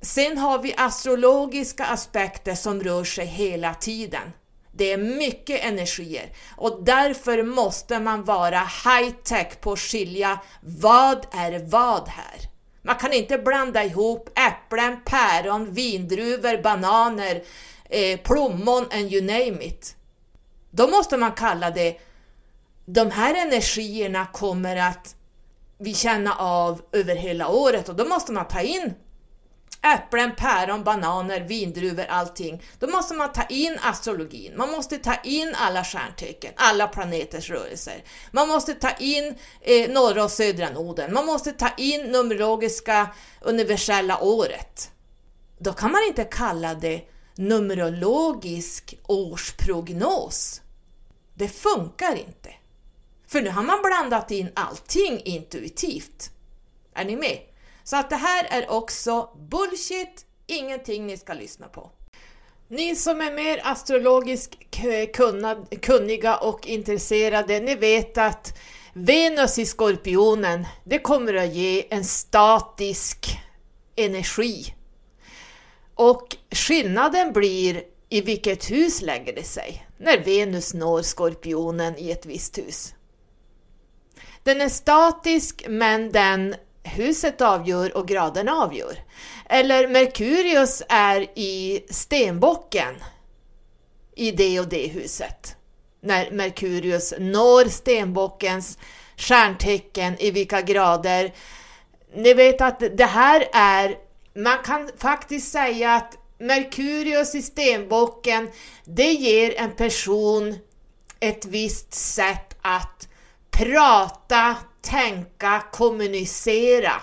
[0.01, 4.33] Sen har vi astrologiska aspekter som rör sig hela tiden.
[4.71, 11.59] Det är mycket energier och därför måste man vara high-tech på att skilja vad är
[11.59, 12.49] vad här.
[12.81, 17.43] Man kan inte blanda ihop äpplen, päron, vindruvor, bananer,
[17.89, 19.95] eh, plommon and you name it.
[20.71, 21.97] Då måste man kalla det,
[22.85, 25.16] de här energierna kommer att
[25.79, 28.93] vi känna av över hela året och då måste man ta in
[29.81, 32.63] äpplen, päron, bananer, vindruvor, allting.
[32.79, 38.03] Då måste man ta in astrologin, man måste ta in alla stjärntecken, alla planeters rörelser.
[38.31, 43.09] Man måste ta in eh, norra och södra noden, man måste ta in numerologiska
[43.41, 44.91] universella året.
[45.59, 47.01] Då kan man inte kalla det
[47.35, 50.61] numerologisk årsprognos.
[51.33, 52.49] Det funkar inte.
[53.27, 56.31] För nu har man blandat in allting intuitivt.
[56.93, 57.39] Är ni med?
[57.83, 61.91] Så att det här är också bullshit, ingenting ni ska lyssna på.
[62.67, 64.55] Ni som är mer astrologiskt
[65.81, 68.57] kunniga och intresserade, ni vet att
[68.93, 73.27] Venus i Skorpionen, det kommer att ge en statisk
[73.95, 74.73] energi.
[75.95, 82.25] Och skillnaden blir i vilket hus lägger det sig när Venus når Skorpionen i ett
[82.25, 82.93] visst hus.
[84.47, 88.99] Den är statisk men den huset avgör och graden avgör.
[89.49, 92.95] Eller Merkurius är i stenbocken
[94.15, 95.55] i det och det huset.
[96.01, 98.77] När Merkurius når stenbockens
[99.17, 101.33] stjärntecken i vilka grader.
[102.15, 103.97] Ni vet att det här är,
[104.35, 108.49] man kan faktiskt säga att Merkurius i stenbocken,
[108.85, 110.55] det ger en person
[111.19, 113.07] ett visst sätt att
[113.57, 116.93] prata, tänka, kommunicera.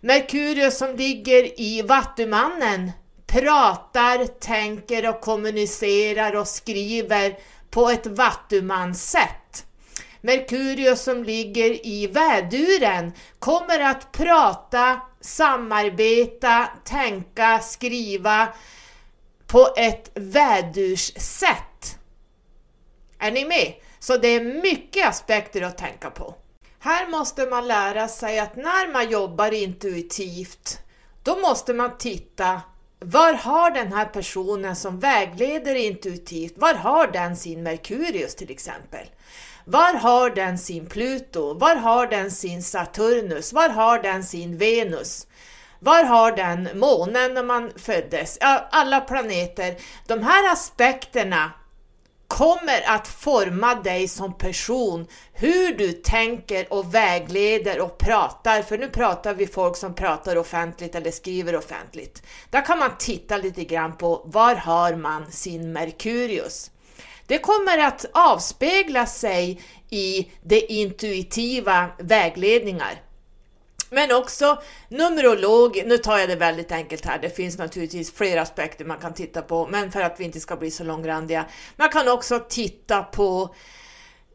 [0.00, 2.92] Merkurius som ligger i Vattumannen
[3.26, 7.38] pratar, tänker och kommunicerar och skriver
[7.70, 9.66] på ett vattumanssätt.
[10.20, 18.48] Merkurius som ligger i väduren kommer att prata, samarbeta, tänka, skriva
[19.46, 21.98] på ett vädurssätt.
[23.18, 23.74] Är ni med?
[24.06, 26.34] Så det är mycket aspekter att tänka på.
[26.78, 30.78] Här måste man lära sig att när man jobbar intuitivt,
[31.22, 32.60] då måste man titta
[32.98, 39.06] var har den här personen som vägleder intuitivt, var har den sin Merkurius till exempel?
[39.64, 41.54] Var har den sin Pluto?
[41.54, 43.52] Var har den sin Saturnus?
[43.52, 45.26] Var har den sin Venus?
[45.80, 48.38] Var har den månen när man föddes?
[48.40, 49.76] Ja, alla planeter.
[50.06, 51.52] De här aspekterna
[52.36, 58.88] kommer att forma dig som person, hur du tänker och vägleder och pratar, för nu
[58.88, 62.22] pratar vi folk som pratar offentligt eller skriver offentligt.
[62.50, 66.70] Där kan man titta lite grann på var har man sin Merkurius?
[67.26, 69.60] Det kommer att avspegla sig
[69.90, 73.05] i det intuitiva vägledningar.
[73.96, 78.84] Men också Numerolog, nu tar jag det väldigt enkelt här, det finns naturligtvis flera aspekter
[78.84, 81.44] man kan titta på, men för att vi inte ska bli så långrandiga.
[81.76, 83.54] Man kan också titta på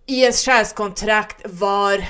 [0.05, 2.05] i ens själskontrakt var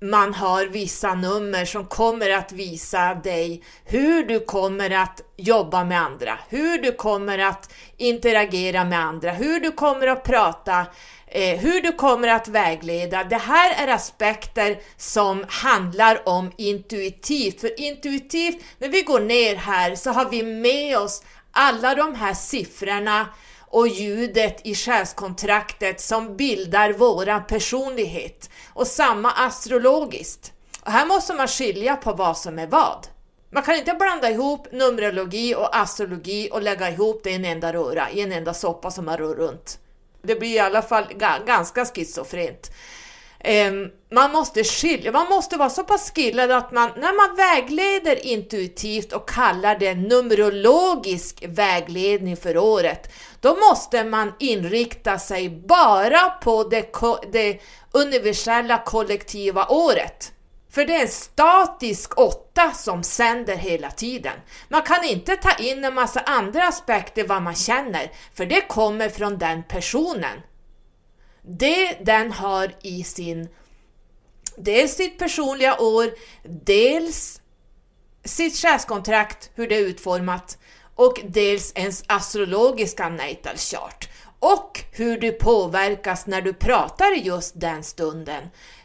[0.00, 6.00] man har vissa nummer som kommer att visa dig hur du kommer att jobba med
[6.00, 10.86] andra, hur du kommer att interagera med andra, hur du kommer att prata,
[11.32, 13.24] eh, hur du kommer att vägleda.
[13.24, 19.94] Det här är aspekter som handlar om intuitivt, för intuitivt, när vi går ner här
[19.94, 21.22] så har vi med oss
[21.52, 23.26] alla de här siffrorna
[23.70, 30.52] och ljudet i själskontraktet som bildar våran personlighet och samma astrologiskt.
[30.84, 33.06] Och här måste man skilja på vad som är vad.
[33.50, 37.72] Man kan inte blanda ihop Numerologi och astrologi och lägga ihop det i en enda
[37.72, 39.78] röra, i en enda soppa som man rör runt.
[40.22, 41.04] Det blir i alla fall
[41.46, 42.70] ganska schizofrent.
[43.44, 48.26] Ehm, man måste skilja, man måste vara så pass skillad att man, när man vägleder
[48.26, 56.64] intuitivt och kallar det numerologisk vägledning för året, då måste man inrikta sig bara på
[56.64, 56.92] det,
[57.32, 57.60] det
[57.92, 60.32] universella kollektiva året.
[60.72, 64.36] För det är en statisk åtta som sänder hela tiden.
[64.68, 69.08] Man kan inte ta in en massa andra aspekter vad man känner, för det kommer
[69.08, 70.40] från den personen.
[71.42, 73.48] Det den har i sin,
[74.56, 76.10] dels sitt personliga år,
[76.64, 77.40] dels
[78.24, 80.58] sitt själskontrakt, hur det är utformat,
[80.94, 84.08] och dels ens astrologiska natal chart
[84.42, 88.42] och hur du påverkas när du pratar just den stunden.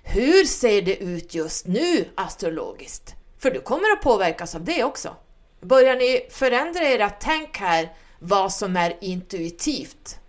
[0.10, 3.16] Hur ser det ut just nu astrologiskt?
[3.40, 5.16] För du kommer att påverkas av det också.
[5.62, 10.20] Börjar ni förändra era tänk här vad som är intuitivt?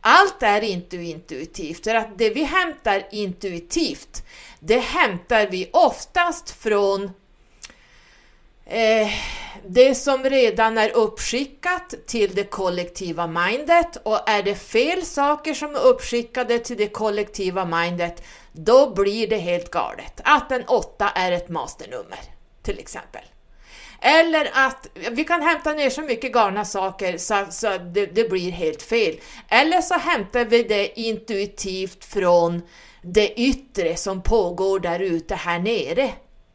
[0.00, 4.22] Allt är inte intuitivt, för att det vi hämtar intuitivt,
[4.60, 7.10] det hämtar vi oftast från
[8.66, 9.08] eh,
[9.66, 15.74] det som redan är uppskickat till det kollektiva mindet och är det fel saker som
[15.74, 20.20] är uppskickade till det kollektiva mindet, då blir det helt galet.
[20.24, 22.20] Att en åtta är ett masternummer,
[22.62, 23.22] till exempel.
[24.04, 28.50] Eller att vi kan hämta ner så mycket galna saker så, så det, det, blir
[28.50, 29.16] helt fel.
[29.48, 32.62] Eller så hämtar vi det intuitivt från
[33.02, 36.10] det yttre som pågår där ute här nere.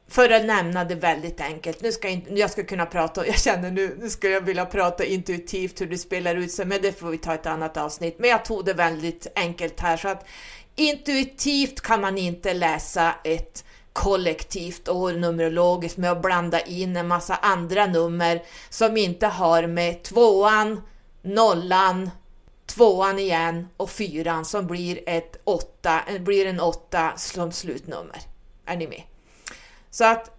[0.10, 3.72] För att nämna det väldigt enkelt, nu ska jag, jag ska kunna prata, jag känner
[3.72, 7.10] nu, nu skulle jag vilja prata intuitivt hur det spelar ut sig, men det får
[7.10, 8.20] vi ta ett annat avsnitt.
[8.20, 10.26] Men jag tog det väldigt enkelt här, så att
[10.78, 13.64] intuitivt kan man inte läsa ett
[13.94, 20.04] kollektivt år numerologiskt med att blanda in en massa andra nummer som inte har med
[20.04, 20.82] tvåan,
[21.22, 22.10] nollan,
[22.66, 28.22] tvåan igen och fyran som blir, ett åtta, blir en åtta som slutnummer.
[28.66, 29.04] Är ni med?
[29.90, 30.38] Så att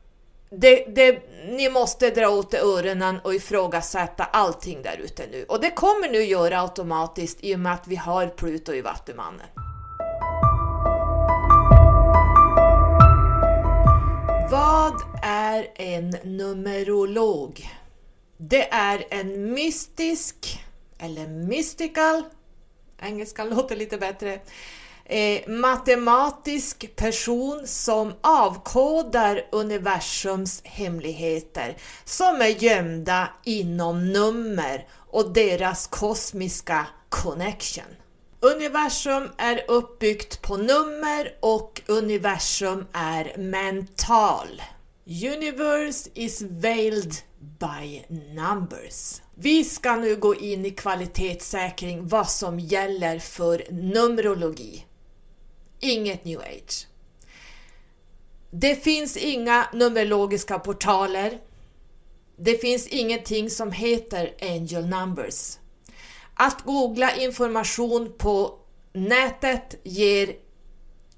[0.50, 5.44] det, det, ni måste dra åt öronen och ifrågasätta allting där ute nu.
[5.48, 9.46] Och det kommer nu göra automatiskt i och med att vi har Pluto i Vattumannen.
[14.50, 17.70] Vad är en numerolog?
[18.36, 20.60] Det är en mystisk,
[20.98, 22.22] eller mystical,
[23.02, 24.40] engelskan låter lite bättre,
[25.04, 36.86] eh, matematisk person som avkodar universums hemligheter som är gömda inom nummer och deras kosmiska
[37.08, 37.96] connection.
[38.40, 44.62] Universum är uppbyggt på nummer och universum är mental.
[45.06, 49.22] Universe is veiled by numbers.
[49.34, 54.86] Vi ska nu gå in i kvalitetssäkring vad som gäller för Numerologi.
[55.80, 56.86] Inget new age.
[58.50, 61.38] Det finns inga numerologiska portaler.
[62.36, 65.57] Det finns ingenting som heter angel numbers.
[66.40, 68.58] Att googla information på
[68.92, 70.34] nätet ger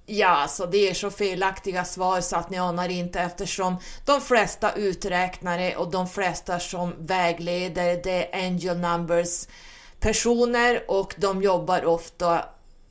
[0.06, 4.72] Ja, alltså det är så felaktiga svar så att ni anar inte eftersom de flesta
[4.72, 9.46] uträknare och de flesta som vägleder det är angel numbers
[10.00, 12.44] personer och de jobbar ofta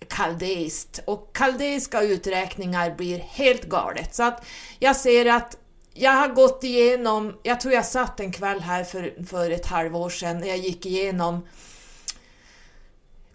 [0.08, 4.16] kaldeiskt och kaldeiska uträkningar blir helt galet.
[4.16, 4.46] Så att
[4.80, 5.58] jag ser att
[5.94, 10.10] jag har gått igenom, jag tror jag satt en kväll här för, för ett halvår
[10.10, 11.48] sedan när jag gick igenom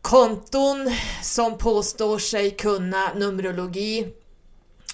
[0.05, 0.91] konton
[1.23, 4.15] som påstår sig kunna Numerologi,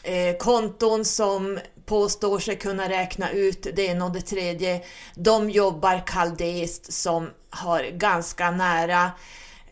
[0.03, 4.85] eh, konton som påstår sig kunna räkna ut det ena och det tredje.
[5.15, 9.11] De jobbar kaldeiskt som har ganska nära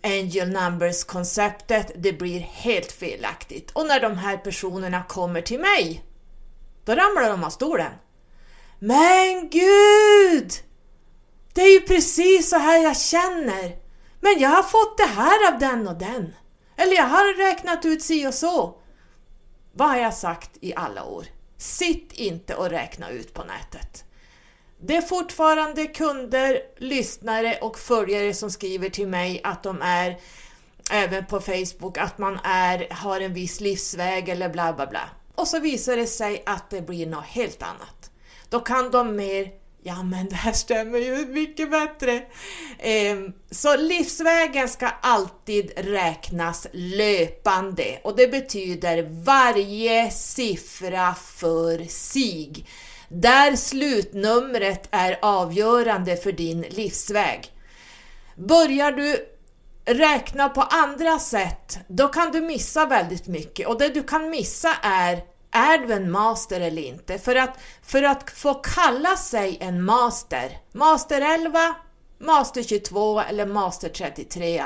[0.03, 1.93] Angel Numbers-konceptet.
[1.97, 3.71] Det blir helt felaktigt.
[3.71, 6.05] Och när de här personerna kommer till mig,
[6.85, 7.93] då ramlar de av stolen.
[8.79, 10.53] Men gud!
[11.53, 13.88] Det är ju precis så här jag känner.
[14.29, 16.35] Men jag har fått det här av den och den.
[16.77, 18.79] Eller jag har räknat ut si och så.
[19.73, 21.27] Vad har jag sagt i alla år?
[21.57, 24.05] Sitt inte och räkna ut på nätet.
[24.81, 30.19] Det är fortfarande kunder, lyssnare och följare som skriver till mig att de är,
[30.91, 35.11] även på Facebook, att man är, har en viss livsväg eller bla bla bla.
[35.35, 38.11] Och så visar det sig att det blir något helt annat.
[38.49, 39.51] Då kan de mer
[39.89, 42.23] Ja, men det här stämmer ju mycket bättre.
[42.79, 52.67] Ehm, så livsvägen ska alltid räknas löpande och det betyder varje siffra för sig.
[53.09, 57.53] Där slutnumret är avgörande för din livsväg.
[58.37, 59.17] Börjar du
[59.85, 64.75] räkna på andra sätt, då kan du missa väldigt mycket och det du kan missa
[64.83, 67.19] är är du en master eller inte?
[67.19, 71.75] För att, för att få kalla sig en master, master 11,
[72.19, 74.65] master 22 eller master 33,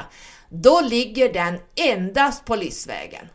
[0.48, 3.28] då ligger den endast på livsvägen.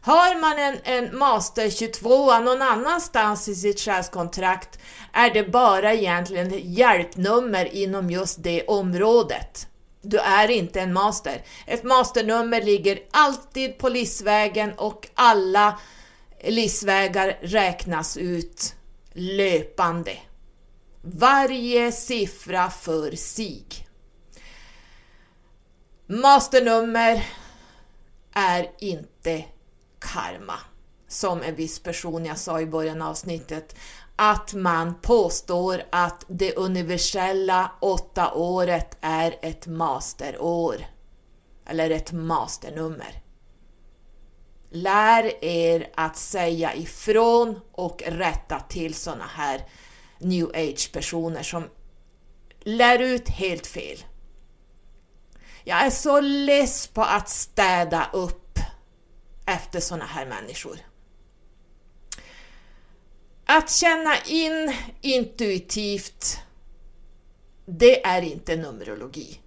[0.00, 4.78] Har man en, en master 22 någon annanstans i sitt själskontrakt
[5.12, 9.66] är det bara egentligen hjälpnummer inom just det området.
[10.02, 11.42] Du är inte en master.
[11.66, 15.78] Ett masternummer ligger alltid på livsvägen och alla
[16.44, 18.74] livsvägar räknas ut
[19.12, 20.18] löpande.
[21.02, 23.64] Varje siffra för sig.
[26.06, 27.26] Masternummer
[28.32, 29.44] är inte
[29.98, 30.54] karma.
[31.08, 33.76] Som en viss person jag sa i början av avsnittet,
[34.16, 40.76] att man påstår att det universella åtta året är ett masterår.
[41.66, 43.22] Eller ett masternummer.
[44.70, 49.64] Lär er att säga ifrån och rätta till såna här
[50.18, 51.64] new age-personer som
[52.60, 53.98] lär ut helt fel.
[55.64, 58.58] Jag är så less på att städa upp
[59.46, 60.78] efter såna här människor.
[63.44, 66.38] Att känna in intuitivt,
[67.66, 69.40] det är inte Numerologi.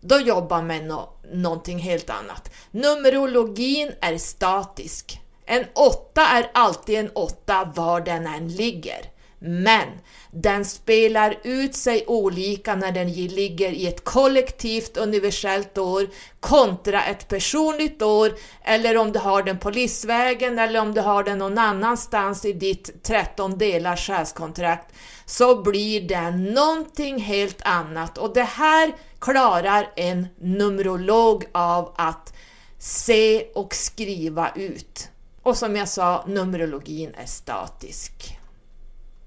[0.00, 2.50] Då jobbar man med no någonting helt annat.
[2.70, 5.20] Numerologin är statisk.
[5.46, 9.10] En åtta är alltid en åtta var den än ligger.
[9.40, 9.88] Men
[10.30, 16.06] den spelar ut sig olika när den ligger i ett kollektivt universellt år
[16.40, 18.32] kontra ett personligt år
[18.64, 22.52] eller om du har den på livsvägen eller om du har den någon annanstans i
[22.52, 24.94] ditt 13 delars själskontrakt
[25.26, 32.32] så blir den någonting helt annat och det här klarar en numerolog av att
[32.78, 35.08] se och skriva ut.
[35.42, 38.38] Och som jag sa, numerologin är statisk.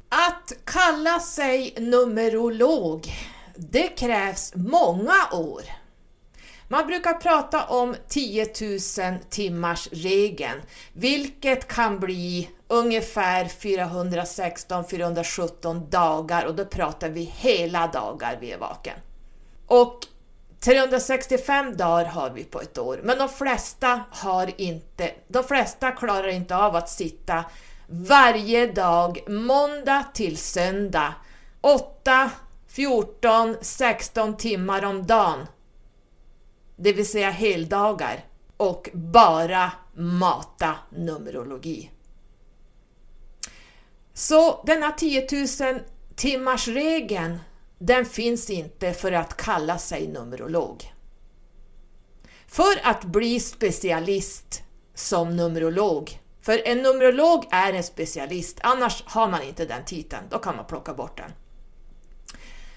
[0.10, 3.14] Att kalla sig numerolog,
[3.56, 5.62] det krävs många år.
[6.68, 8.80] Man brukar prata om 10 000
[9.30, 10.62] timmars regeln,
[10.94, 18.96] vilket kan bli ungefär 416-417 dagar och då pratar vi hela dagar vi är vaken.
[19.72, 20.08] Och
[20.60, 26.28] 365 dagar har vi på ett år, men de flesta har inte, de flesta klarar
[26.28, 27.46] inte av att sitta
[27.88, 31.14] varje dag, måndag till söndag,
[31.62, 32.32] 8,
[32.68, 35.48] 14, 16 timmar om dagen.
[36.76, 38.26] Det vill säga heldagar
[38.58, 41.92] och bara mata numerologi.
[44.14, 45.28] Så denna 10
[45.62, 45.80] 000
[46.16, 47.40] timmars regeln
[47.82, 50.94] den finns inte för att kalla sig numerolog.
[52.48, 54.64] För att bli specialist
[54.96, 60.40] som numerolog, för en numerolog är en specialist, annars har man inte den titeln, då
[60.40, 61.32] kan man plocka bort den.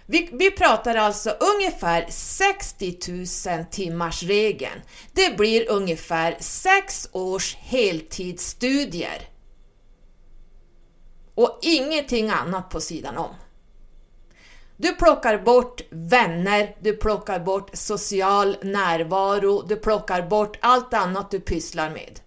[0.07, 2.99] Vi, vi pratar alltså ungefär 60
[3.57, 4.81] 000 timmars regeln.
[5.13, 9.29] Det blir ungefär 6 års heltidsstudier.
[11.35, 13.35] Och ingenting annat på sidan om.
[14.77, 21.41] Du plockar bort vänner, du plockar bort social närvaro, du plockar bort allt annat du
[21.41, 22.21] pysslar med.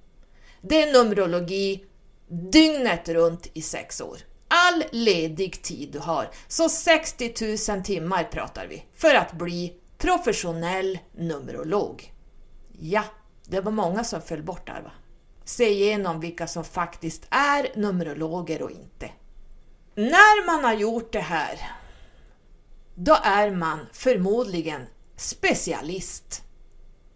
[0.61, 1.85] Det är Numerologi
[2.27, 4.17] dygnet runt i sex år.
[4.47, 6.29] All ledig tid du har.
[6.47, 7.33] Så 60
[7.71, 12.13] 000 timmar pratar vi för att bli professionell numerolog.
[12.79, 13.03] Ja,
[13.45, 14.91] det var många som föll bort där va?
[15.45, 19.09] Se igenom vilka som faktiskt är numerologer och inte.
[19.95, 21.76] När man har gjort det här
[22.99, 24.81] då är man förmodligen
[25.15, 26.43] specialist.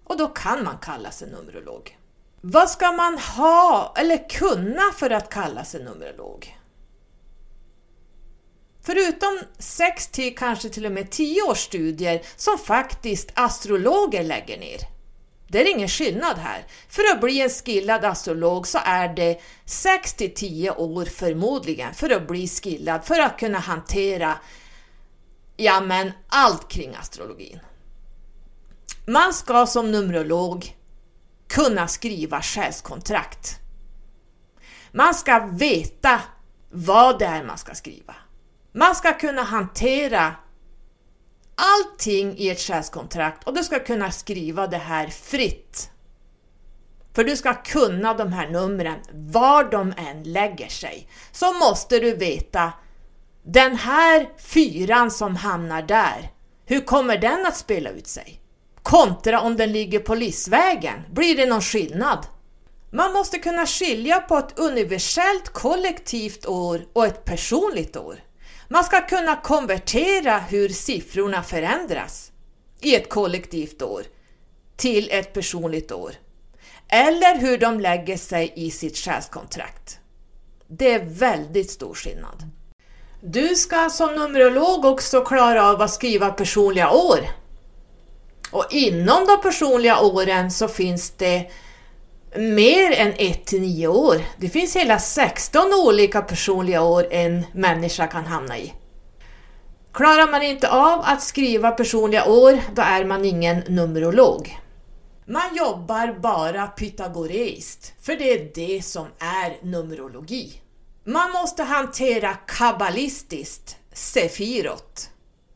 [0.04, 1.98] Och då kan man kalla sig numerolog.
[2.42, 6.58] Vad ska man ha eller kunna för att kalla sig numerolog?
[8.82, 14.80] Förutom 6 till kanske till och med 10 års studier som faktiskt astrologer lägger ner.
[15.48, 16.66] Det är ingen skillnad här.
[16.90, 22.10] För att bli en skillad astrolog så är det 6 till 10 år förmodligen för
[22.10, 24.38] att bli skillad, för att kunna hantera
[25.64, 27.60] Ja, men allt kring astrologin.
[29.08, 30.76] Man ska som numerolog
[31.48, 33.60] kunna skriva själskontrakt.
[34.92, 36.22] Man ska veta
[36.72, 38.16] vad det är man ska skriva.
[38.72, 40.36] Man ska kunna hantera
[41.56, 45.92] allting i ett själskontrakt och du ska kunna skriva det här fritt.
[47.14, 52.16] För du ska kunna de här numren, var de än lägger sig, så måste du
[52.16, 52.74] veta
[53.44, 56.32] den här fyran som hamnar där,
[56.66, 58.42] hur kommer den att spela ut sig?
[58.84, 62.28] Kontra om den ligger på livsvägen, blir det någon skillnad?
[62.92, 68.16] Man måste kunna skilja på ett universellt kollektivt år och ett personligt år.
[68.68, 72.32] Man ska kunna konvertera hur siffrorna förändras
[72.82, 74.04] i ett kollektivt år
[74.76, 76.12] till ett personligt år.
[76.88, 80.00] Eller hur de lägger sig i sitt själskontrakt.
[80.68, 82.44] Det är väldigt stor skillnad.
[83.24, 87.20] Du ska som numerolog också klara av att skriva personliga år.
[88.52, 91.52] Och inom de personliga åren så finns det
[92.36, 94.22] mer än 1 till 9 år.
[94.38, 98.74] Det finns hela 16 olika personliga år en människa kan hamna i.
[99.94, 104.60] Klarar man inte av att skriva personliga år, då är man ingen numerolog.
[105.26, 110.61] Man jobbar bara pythagoreiskt, för det är det som är numerologi.
[111.04, 115.10] Man måste hantera kabbalistiskt, sefirot.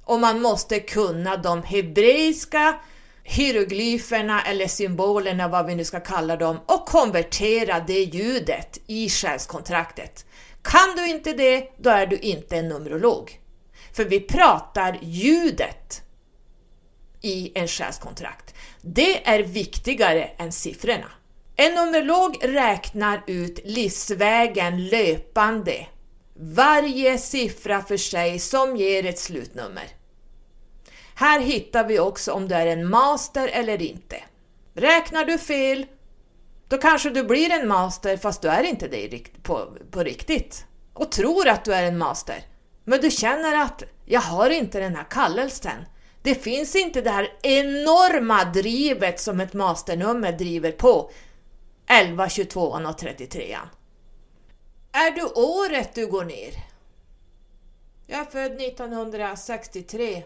[0.03, 2.79] Och man måste kunna de hebreiska
[3.23, 10.25] hieroglyferna eller symbolerna, vad vi nu ska kalla dem, och konvertera det ljudet i själskontraktet.
[10.61, 13.39] Kan du inte det, då är du inte en numerolog.
[13.93, 16.01] För vi pratar ljudet
[17.21, 18.55] i en själskontrakt.
[18.81, 21.11] Det är viktigare än siffrorna.
[21.55, 25.87] En numerolog räknar ut livsvägen löpande,
[26.35, 29.87] varje siffra för sig som ger ett slutnummer.
[31.15, 34.23] Här hittar vi också om du är en master eller inte.
[34.73, 35.85] Räknar du fel,
[36.67, 40.65] då kanske du blir en master fast du är inte det på, på riktigt.
[40.93, 42.43] och tror att du är en master.
[42.83, 45.85] Men du känner att jag har inte den här kallelsen.
[46.21, 51.11] Det finns inte det här enorma drivet som ett masternummer driver på.
[51.87, 53.57] 11, 22 och 33.
[54.91, 56.53] Är du året du går ner?
[58.07, 60.23] Jag är född 1963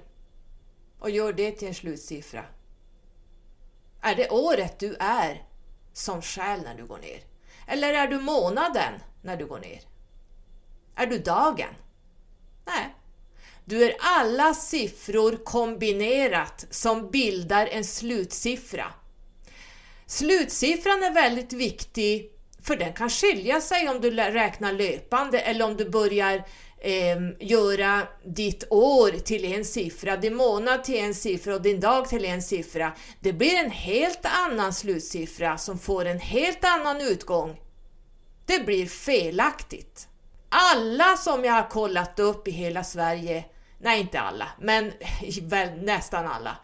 [1.00, 2.46] och gör det till en slutsiffra.
[4.02, 5.44] Är det året du är
[5.94, 7.20] som själ när du går ner?
[7.68, 9.82] Eller är du månaden när du går ner?
[10.96, 11.76] Är du dagen?
[12.66, 12.96] Nej.
[13.66, 18.94] Du är alla siffror kombinerat som bildar en slutsiffra.
[20.10, 22.32] Slutsiffran är väldigt viktig
[22.64, 26.44] för den kan skilja sig om du räknar löpande eller om du börjar
[26.82, 32.10] eh, göra ditt år till en siffra, din månad till en siffra och din dag
[32.10, 32.94] till en siffra.
[33.20, 37.60] Det blir en helt annan slutsiffra som får en helt annan utgång.
[38.46, 40.08] Det blir felaktigt.
[40.50, 43.46] Alla som jag har kollat upp i hela Sverige,
[43.82, 44.92] nej inte alla, men
[45.42, 46.58] väl nästan alla.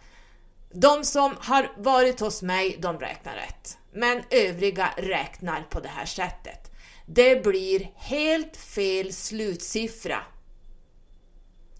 [0.78, 3.78] De som har varit hos mig, de räknar rätt.
[3.94, 6.72] Men övriga räknar på det här sättet.
[7.06, 10.18] Det blir helt fel slutsiffra.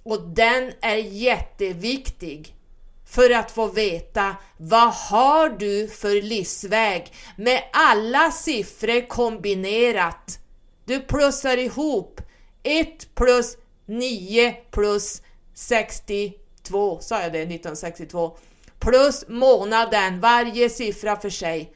[0.04, 2.56] Och den är jätteviktig
[3.06, 10.40] för att få veta vad har du för livsväg med alla siffror kombinerat.
[10.86, 12.22] Du plussar ihop
[12.64, 15.22] 1 plus 9 plus
[15.54, 18.38] 62, sa jag det 1962,
[18.86, 21.74] plus månaden, varje siffra för sig,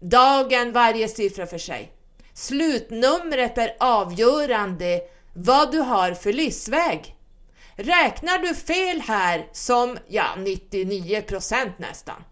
[0.00, 1.92] dagen, varje siffra för sig.
[2.34, 5.00] Slutnumret är avgörande
[5.34, 7.16] vad du har för livsväg.
[7.76, 12.24] Räknar du fel här, som ja, 99% nästan,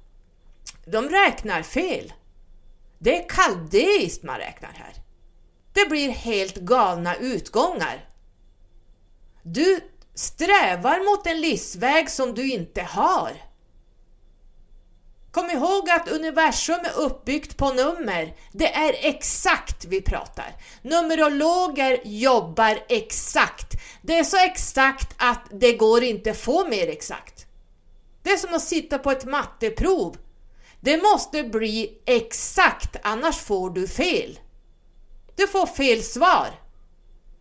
[0.86, 2.12] de räknar fel.
[2.98, 4.94] Det är kaldeiskt man räknar här.
[5.72, 8.08] Det blir helt galna utgångar.
[9.42, 9.80] Du
[10.14, 13.49] strävar mot en livsväg som du inte har.
[15.32, 18.34] Kom ihåg att universum är uppbyggt på nummer.
[18.52, 20.54] Det är exakt vi pratar.
[20.82, 23.72] Numerologer jobbar exakt.
[24.02, 27.46] Det är så exakt att det går inte få mer exakt.
[28.22, 30.16] Det är som att sitta på ett matteprov.
[30.80, 34.38] Det måste bli exakt, annars får du fel.
[35.36, 36.48] Du får fel svar.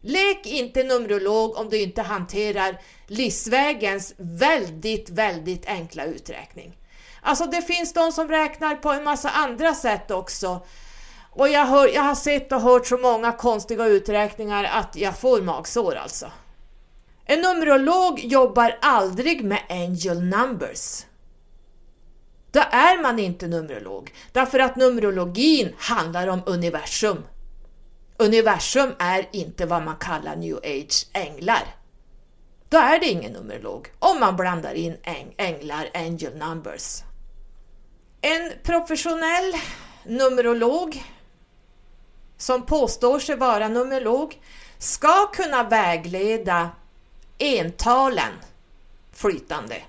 [0.02, 6.79] Lek inte numerolog om du inte hanterar livsvägens väldigt, väldigt enkla uträkning.
[7.22, 10.61] Alltså det finns de som räknar på en massa andra sätt också.
[11.32, 15.41] Och jag, hör, jag har sett och hört så många konstiga uträkningar att jag får
[15.41, 16.32] magsår alltså.
[17.26, 21.05] En numerolog jobbar aldrig med angel numbers.
[22.51, 27.24] Då är man inte numerolog, därför att numerologin handlar om universum.
[28.17, 31.76] Universum är inte vad man kallar new age änglar.
[32.70, 37.03] Då är det ingen numerolog om man blandar in äng änglar, angel numbers.
[38.22, 39.53] En professionell
[40.03, 41.03] numerolog
[42.38, 44.41] som påstår sig vara numerolog
[44.78, 46.70] ska kunna vägleda
[47.38, 48.34] entalen
[49.13, 49.82] flytande.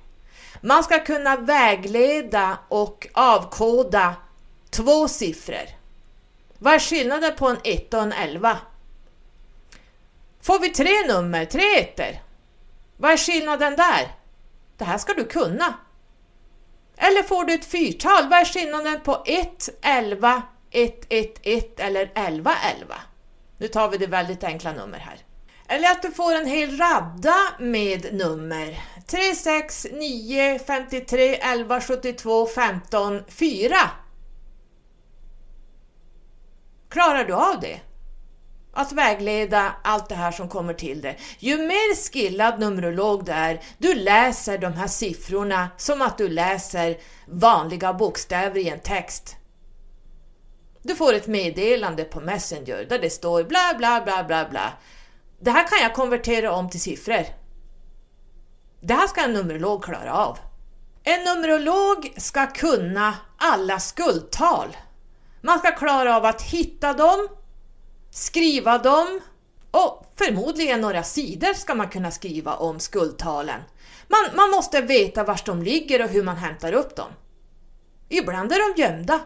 [0.60, 4.14] Man ska kunna vägleda och avkoda
[4.70, 5.68] två siffror.
[6.58, 8.58] Vad är skillnaden på en 1 och en 11?
[10.40, 12.20] Får vi tre nummer, tre ettor?
[12.96, 14.14] Vad är skillnaden där?
[14.76, 15.74] Det här ska du kunna.
[17.02, 18.28] Eller får du ett fyrtal?
[18.28, 22.94] Vad är skillnaden på 1, 11, 1, 1, 1 eller 11, 11?
[23.58, 25.18] Nu tar vi det väldigt enkla nummer här.
[25.68, 28.78] Eller att du får en hel radda med nummer.
[29.06, 33.76] 3, 6, 9, 53, 11, 72, 15, 4.
[36.88, 37.80] Klarar du av det?
[38.72, 41.18] Att vägleda allt det här som kommer till dig.
[41.38, 46.98] Ju mer skillad numerolog du är, du läser de här siffrorna som att du läser
[47.26, 49.36] vanliga bokstäver i en text.
[50.82, 54.72] Du får ett meddelande på Messenger där det står bla bla bla bla bla.
[55.40, 57.24] Det här kan jag konvertera om till siffror.
[58.80, 60.38] Det här ska en numerolog klara av.
[61.02, 64.76] En numerolog ska kunna alla skuldtal.
[65.42, 67.28] Man ska klara av att hitta dem,
[68.10, 69.20] skriva dem
[69.70, 73.60] och förmodligen några sidor ska man kunna skriva om skuldtalen.
[74.08, 77.10] Man, man måste veta var de ligger och hur man hämtar upp dem.
[78.08, 79.20] Ibland är de gömda.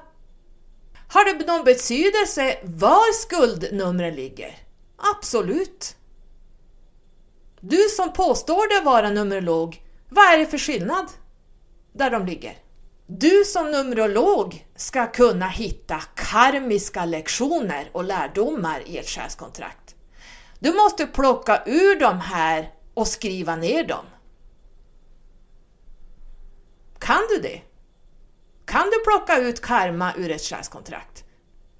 [1.09, 4.59] Har det någon betydelse var skuldnumren ligger?
[4.97, 5.97] Absolut.
[7.61, 11.07] Du som påstår dig vara numerolog, vad är det för skillnad
[11.93, 12.59] där de ligger?
[13.07, 19.95] Du som numerolog ska kunna hitta karmiska lektioner och lärdomar i ett själskontrakt.
[20.59, 24.05] Du måste plocka ur de här och skriva ner dem.
[26.99, 27.63] Kan du det?
[28.65, 31.25] Kan du plocka ut karma ur ett själskontrakt?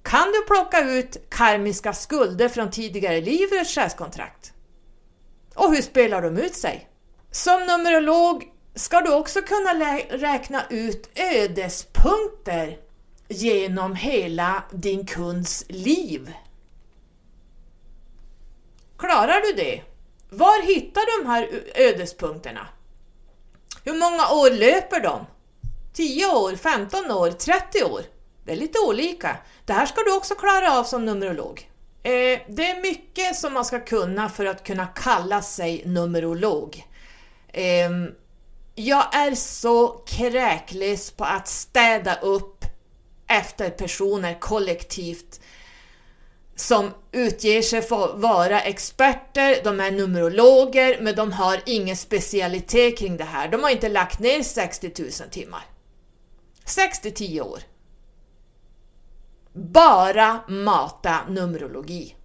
[0.03, 4.53] Kan du plocka ut karmiska skulder från tidigare liv ur ett själskontrakt?
[5.55, 6.89] Och hur spelar de ut sig?
[7.31, 12.77] Som numerolog ska du också kunna räkna ut ödespunkter
[13.27, 16.33] genom hela din kunds liv.
[18.97, 19.81] Klarar du det?
[20.29, 22.67] Var hittar du de här ödespunkterna?
[23.83, 25.25] Hur många år löper de?
[25.93, 28.01] 10 år, 15 år, 30 år?
[28.45, 29.37] Det är lite olika.
[29.65, 31.69] Det här ska du också klara av som numerolog.
[32.03, 36.85] Eh, det är mycket som man ska kunna för att kunna kalla sig numerolog.
[37.47, 37.89] Eh,
[38.75, 42.65] jag är så kräkles på att städa upp
[43.27, 45.39] efter personer kollektivt
[46.55, 52.97] som utger sig för att vara experter, de är numerologer, men de har ingen specialitet
[52.97, 53.47] kring det här.
[53.47, 55.65] De har inte lagt ner 60 000 timmar.
[56.65, 57.59] 6-10 år.
[59.53, 62.15] Bara mata numerologi.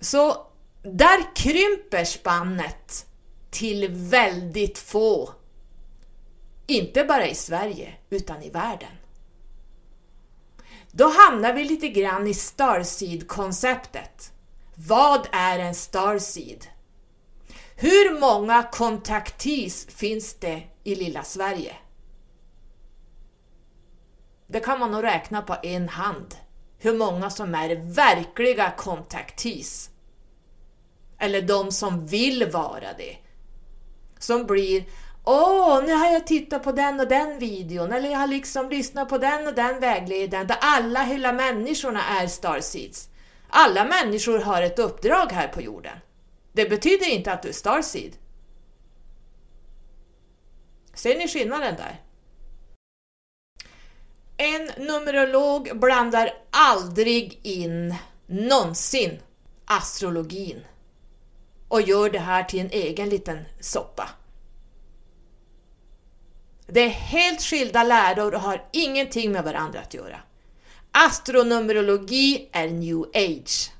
[0.00, 0.46] Så
[0.82, 3.07] där krymper spannet
[3.50, 5.30] till väldigt få.
[6.66, 8.92] Inte bara i Sverige, utan i världen.
[10.92, 14.32] Då hamnar vi lite grann i Starseed-konceptet.
[14.74, 16.66] Vad är en Starseed?
[17.76, 21.76] Hur många kontaktis finns det i lilla Sverige?
[24.46, 26.36] Det kan man nog räkna på en hand.
[26.78, 29.90] Hur många som är verkliga kontaktis.
[31.18, 33.16] Eller de som vill vara det.
[34.18, 34.84] Som blir
[35.30, 39.08] Åh, nu har jag tittat på den och den videon, eller jag har liksom lyssnat
[39.08, 43.08] på den och den vägledaren, där alla, hela människorna är starseeds.
[43.48, 45.98] Alla människor har ett uppdrag här på jorden.
[46.52, 48.16] Det betyder inte att du är starseed.
[50.94, 52.02] Ser ni skillnaden där?
[54.36, 57.94] En numerolog blandar aldrig in,
[58.26, 59.18] någonsin,
[59.64, 60.64] astrologin
[61.68, 64.08] och gör det här till en egen liten soppa.
[66.66, 70.20] Det är helt skilda läror och har ingenting med varandra att göra.
[70.92, 73.72] Astronumerologi är new age.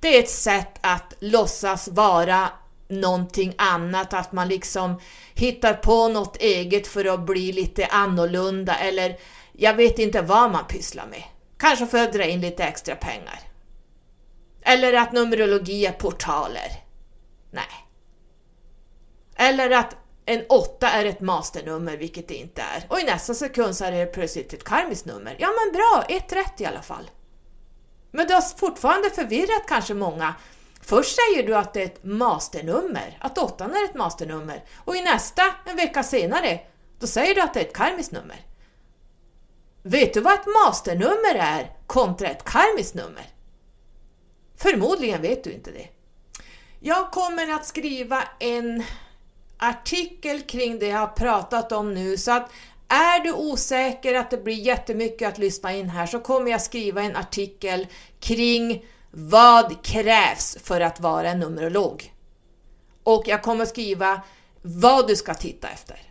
[0.00, 2.48] Det är ett sätt att låtsas vara
[2.88, 5.00] någonting annat, att man liksom
[5.34, 9.16] hittar på något eget för att bli lite annorlunda eller
[9.52, 11.22] jag vet inte vad man pysslar med.
[11.58, 13.40] Kanske för att dra in lite extra pengar.
[14.62, 16.85] Eller att numerologi är portaler.
[17.56, 17.86] Nej.
[19.36, 19.96] Eller att
[20.26, 22.86] en åtta är ett masternummer, vilket det inte är.
[22.88, 25.36] Och i nästa sekund så är det plötsligt ett karmiskt nummer.
[25.38, 27.10] Ja men bra, ett rätt i alla fall.
[28.10, 30.34] Men du har fortfarande förvirrat kanske många.
[30.80, 34.64] Först säger du att det är ett masternummer, att åttan är ett masternummer.
[34.84, 36.60] Och i nästa, en vecka senare,
[36.98, 38.46] då säger du att det är ett karmiskt nummer.
[39.82, 43.26] Vet du vad ett masternummer är kontra ett karmiskt nummer?
[44.56, 45.88] Förmodligen vet du inte det.
[46.80, 48.84] Jag kommer att skriva en
[49.58, 52.50] artikel kring det jag har pratat om nu så att
[52.88, 57.02] är du osäker att det blir jättemycket att lyssna in här så kommer jag skriva
[57.02, 57.86] en artikel
[58.20, 62.12] kring vad krävs för att vara en numerolog.
[63.02, 64.20] Och jag kommer skriva
[64.62, 66.02] vad du ska titta efter.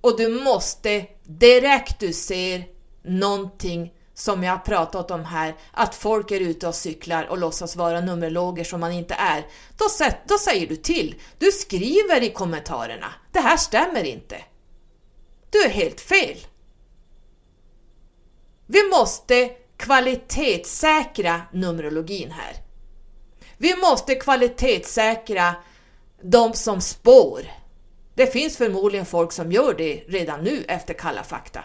[0.00, 2.64] Och du måste direkt du ser
[3.02, 7.76] någonting som jag har pratat om här, att folk är ute och cyklar och låtsas
[7.76, 9.46] vara numerologer som man inte är,
[9.76, 9.84] då,
[10.28, 11.14] då säger du till.
[11.38, 14.36] Du skriver i kommentarerna, det här stämmer inte.
[15.50, 16.36] Du är helt fel.
[18.66, 22.56] Vi måste kvalitetssäkra numerologin här.
[23.58, 25.54] Vi måste kvalitetssäkra
[26.22, 27.40] de som spår.
[28.14, 31.64] Det finns förmodligen folk som gör det redan nu efter Kalla fakta.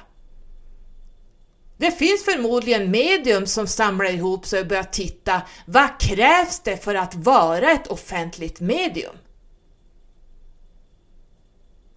[1.77, 6.95] Det finns förmodligen medium som samlar ihop sig och börjar titta, vad krävs det för
[6.95, 9.15] att vara ett offentligt medium?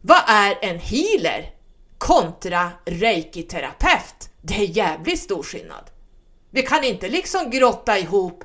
[0.01, 1.51] Vad är en healer
[1.99, 4.31] kontra reiki-terapeut?
[4.43, 5.91] Det är jävligt stor skillnad.
[6.51, 8.45] Vi kan inte liksom grotta ihop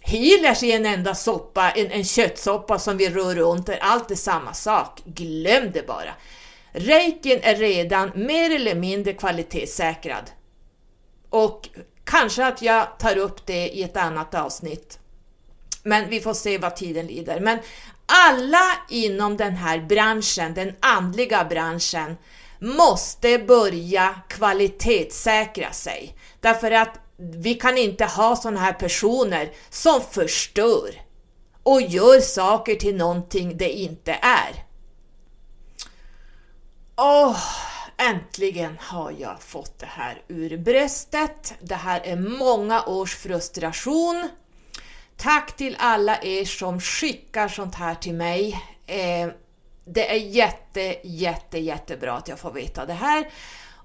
[0.00, 4.14] healers i en enda soppa, en, en köttsoppa som vi rör runt, där allt är
[4.14, 5.00] samma sak.
[5.04, 6.14] Glöm det bara.
[6.72, 10.30] Reikin är redan mer eller mindre kvalitetssäkrad.
[11.32, 11.68] Och
[12.04, 14.98] kanske att jag tar upp det i ett annat avsnitt.
[15.82, 17.40] Men vi får se vad tiden lider.
[17.40, 17.58] Men
[18.06, 22.16] alla inom den här branschen, den andliga branschen,
[22.58, 26.16] måste börja kvalitetssäkra sig.
[26.40, 31.02] Därför att vi kan inte ha sådana här personer som förstör
[31.62, 34.64] och gör saker till någonting det inte är.
[36.96, 37.36] Åh,
[37.98, 41.54] äntligen har jag fått det här ur bröstet.
[41.60, 44.28] Det här är många års frustration.
[45.16, 48.60] Tack till alla er som skickar sånt här till mig.
[48.86, 49.28] Eh,
[49.84, 53.30] det är jätte, jätte, jättebra att jag får veta det här.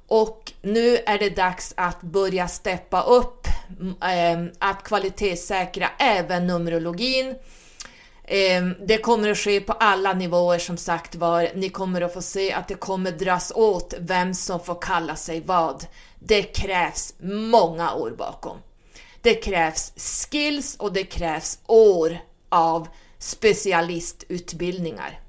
[0.08, 3.48] Och nu är det dags att börja steppa upp,
[4.04, 7.36] eh, att kvalitetssäkra även Numerologin.
[8.28, 11.52] Ehm, det kommer att ske på alla nivåer som sagt var.
[11.56, 15.42] Ni kommer att få se att det kommer dras åt vem som får kalla sig
[15.42, 15.86] vad.
[16.20, 18.58] Det krävs många år bakom.
[19.22, 22.18] Det krävs skills och det krävs år
[22.50, 22.88] av
[23.20, 25.20] specialistutbildningar.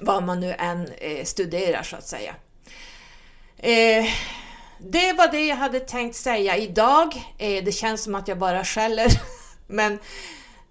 [0.00, 2.34] Vad man nu än eh, studerar så att säga.
[3.56, 4.06] Eh,
[4.78, 7.14] det var det jag hade tänkt säga idag.
[7.38, 9.08] Eh, det känns som att jag bara skäller.
[9.66, 9.98] Men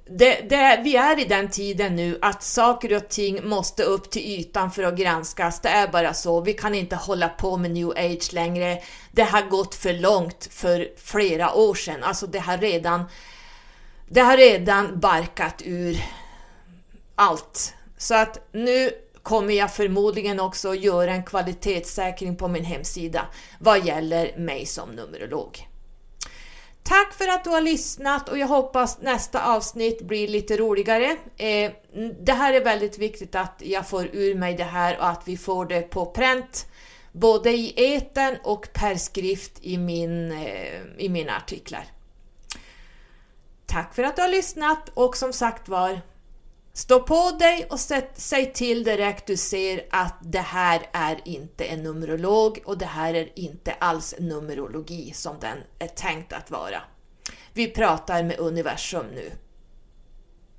[0.10, 4.22] det, det, vi är i den tiden nu att saker och ting måste upp till
[4.22, 5.62] ytan för att granskas.
[5.62, 6.42] Det är bara så.
[6.42, 8.82] Vi kan inte hålla på med new age längre.
[9.12, 12.04] Det har gått för långt för flera år sedan.
[12.04, 13.04] Alltså det har redan,
[14.10, 16.04] det har redan barkat ur
[17.16, 17.74] allt.
[17.98, 18.92] Så att nu
[19.24, 23.26] kommer jag förmodligen också göra en kvalitetssäkring på min hemsida
[23.60, 25.71] vad gäller mig som numerolog.
[26.84, 31.18] Tack för att du har lyssnat och jag hoppas nästa avsnitt blir lite roligare.
[31.38, 31.72] Eh,
[32.22, 35.38] det här är väldigt viktigt att jag får ur mig det här och att vi
[35.38, 36.68] får det på pränt
[37.12, 41.86] både i eten och per skrift i, min, eh, i mina artiklar.
[43.66, 46.02] Tack för att du har lyssnat och som sagt var,
[46.74, 51.66] Stå på dig och sätt, säg till direkt du ser att det här är inte
[51.66, 56.82] en numerolog och det här är inte alls numerologi som den är tänkt att vara.
[57.54, 59.32] Vi pratar med universum nu.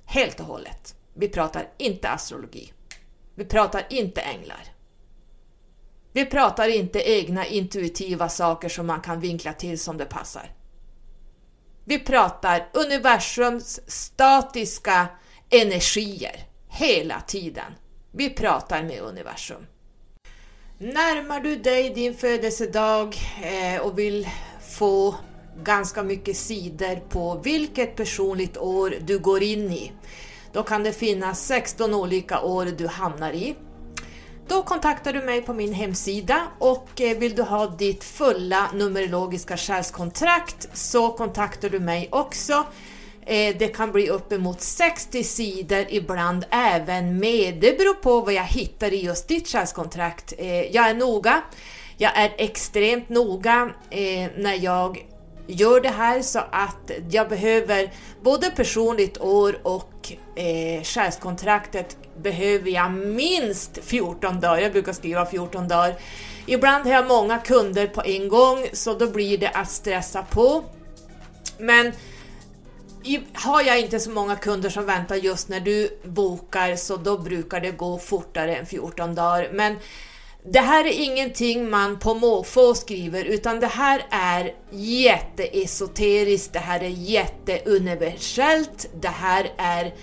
[0.05, 0.95] Helt och hållet.
[1.13, 2.73] Vi pratar inte astrologi.
[3.35, 4.63] Vi pratar inte änglar.
[6.11, 10.51] Vi pratar inte egna intuitiva saker som man kan vinkla till som det passar.
[11.85, 15.07] Vi pratar universums statiska
[15.53, 16.35] energier
[16.69, 17.73] hela tiden.
[18.11, 19.65] Vi pratar med universum.
[20.77, 24.29] Närmar du dig din födelsedag eh, och vill
[24.69, 25.15] få
[25.63, 29.91] ganska mycket sidor på vilket personligt år du går in i,
[30.53, 33.55] då kan det finnas 16 olika år du hamnar i.
[34.47, 39.57] Då kontaktar du mig på min hemsida och eh, vill du ha ditt fulla numerologiska
[39.57, 42.65] själskontrakt så kontaktar du mig också
[43.25, 47.51] Eh, det kan bli uppemot 60 sidor, ibland även mer.
[47.51, 50.33] Det beror på vad jag hittar i just ditt själskontrakt.
[50.37, 51.41] Eh, jag är noga.
[51.97, 55.05] Jag är extremt noga eh, när jag
[55.47, 62.91] gör det här så att jag behöver både personligt år och eh, själskontraktet behöver jag
[62.91, 64.61] minst 14 dagar.
[64.61, 65.95] Jag brukar skriva 14 dagar.
[66.45, 70.63] Ibland har jag många kunder på en gång så då blir det att stressa på.
[71.57, 71.91] Men
[73.33, 77.61] har jag inte så många kunder som väntar just när du bokar så då brukar
[77.61, 79.49] det gå fortare än 14 dagar.
[79.53, 79.77] Men
[80.45, 86.83] det här är ingenting man på måfå skriver utan det här är jätteesoteriskt, det här
[86.83, 89.93] är jätteuniversellt, det här är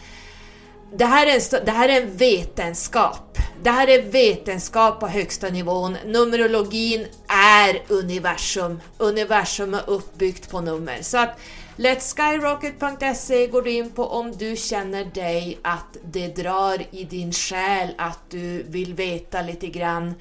[0.93, 3.39] det här, är en, det här är en vetenskap.
[3.63, 5.97] Det här är vetenskap på högsta nivån.
[6.07, 8.81] Numerologin är universum.
[8.99, 10.99] Universum är uppbyggt på nummer.
[11.03, 11.39] Så att
[11.77, 17.89] LetSkyrocket.se går du in på om du känner dig att det drar i din själ,
[17.99, 20.15] att du vill veta lite grann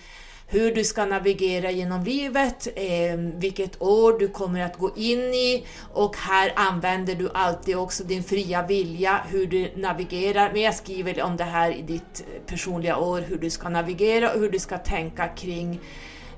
[0.51, 5.65] hur du ska navigera genom livet, ehm, vilket år du kommer att gå in i
[5.93, 10.51] och här använder du alltid också din fria vilja, hur du navigerar.
[10.53, 14.39] Men jag skriver om det här i ditt personliga år, hur du ska navigera och
[14.39, 15.79] hur du ska tänka kring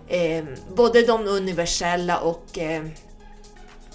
[0.09, 2.91] ehm, både de universella och ehm,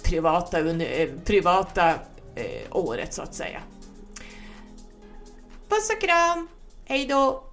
[0.09, 1.89] privata, eh, privata
[2.35, 3.59] eh, året så att säga.
[5.69, 6.47] Puss och kram!
[6.85, 7.43] Hejdå!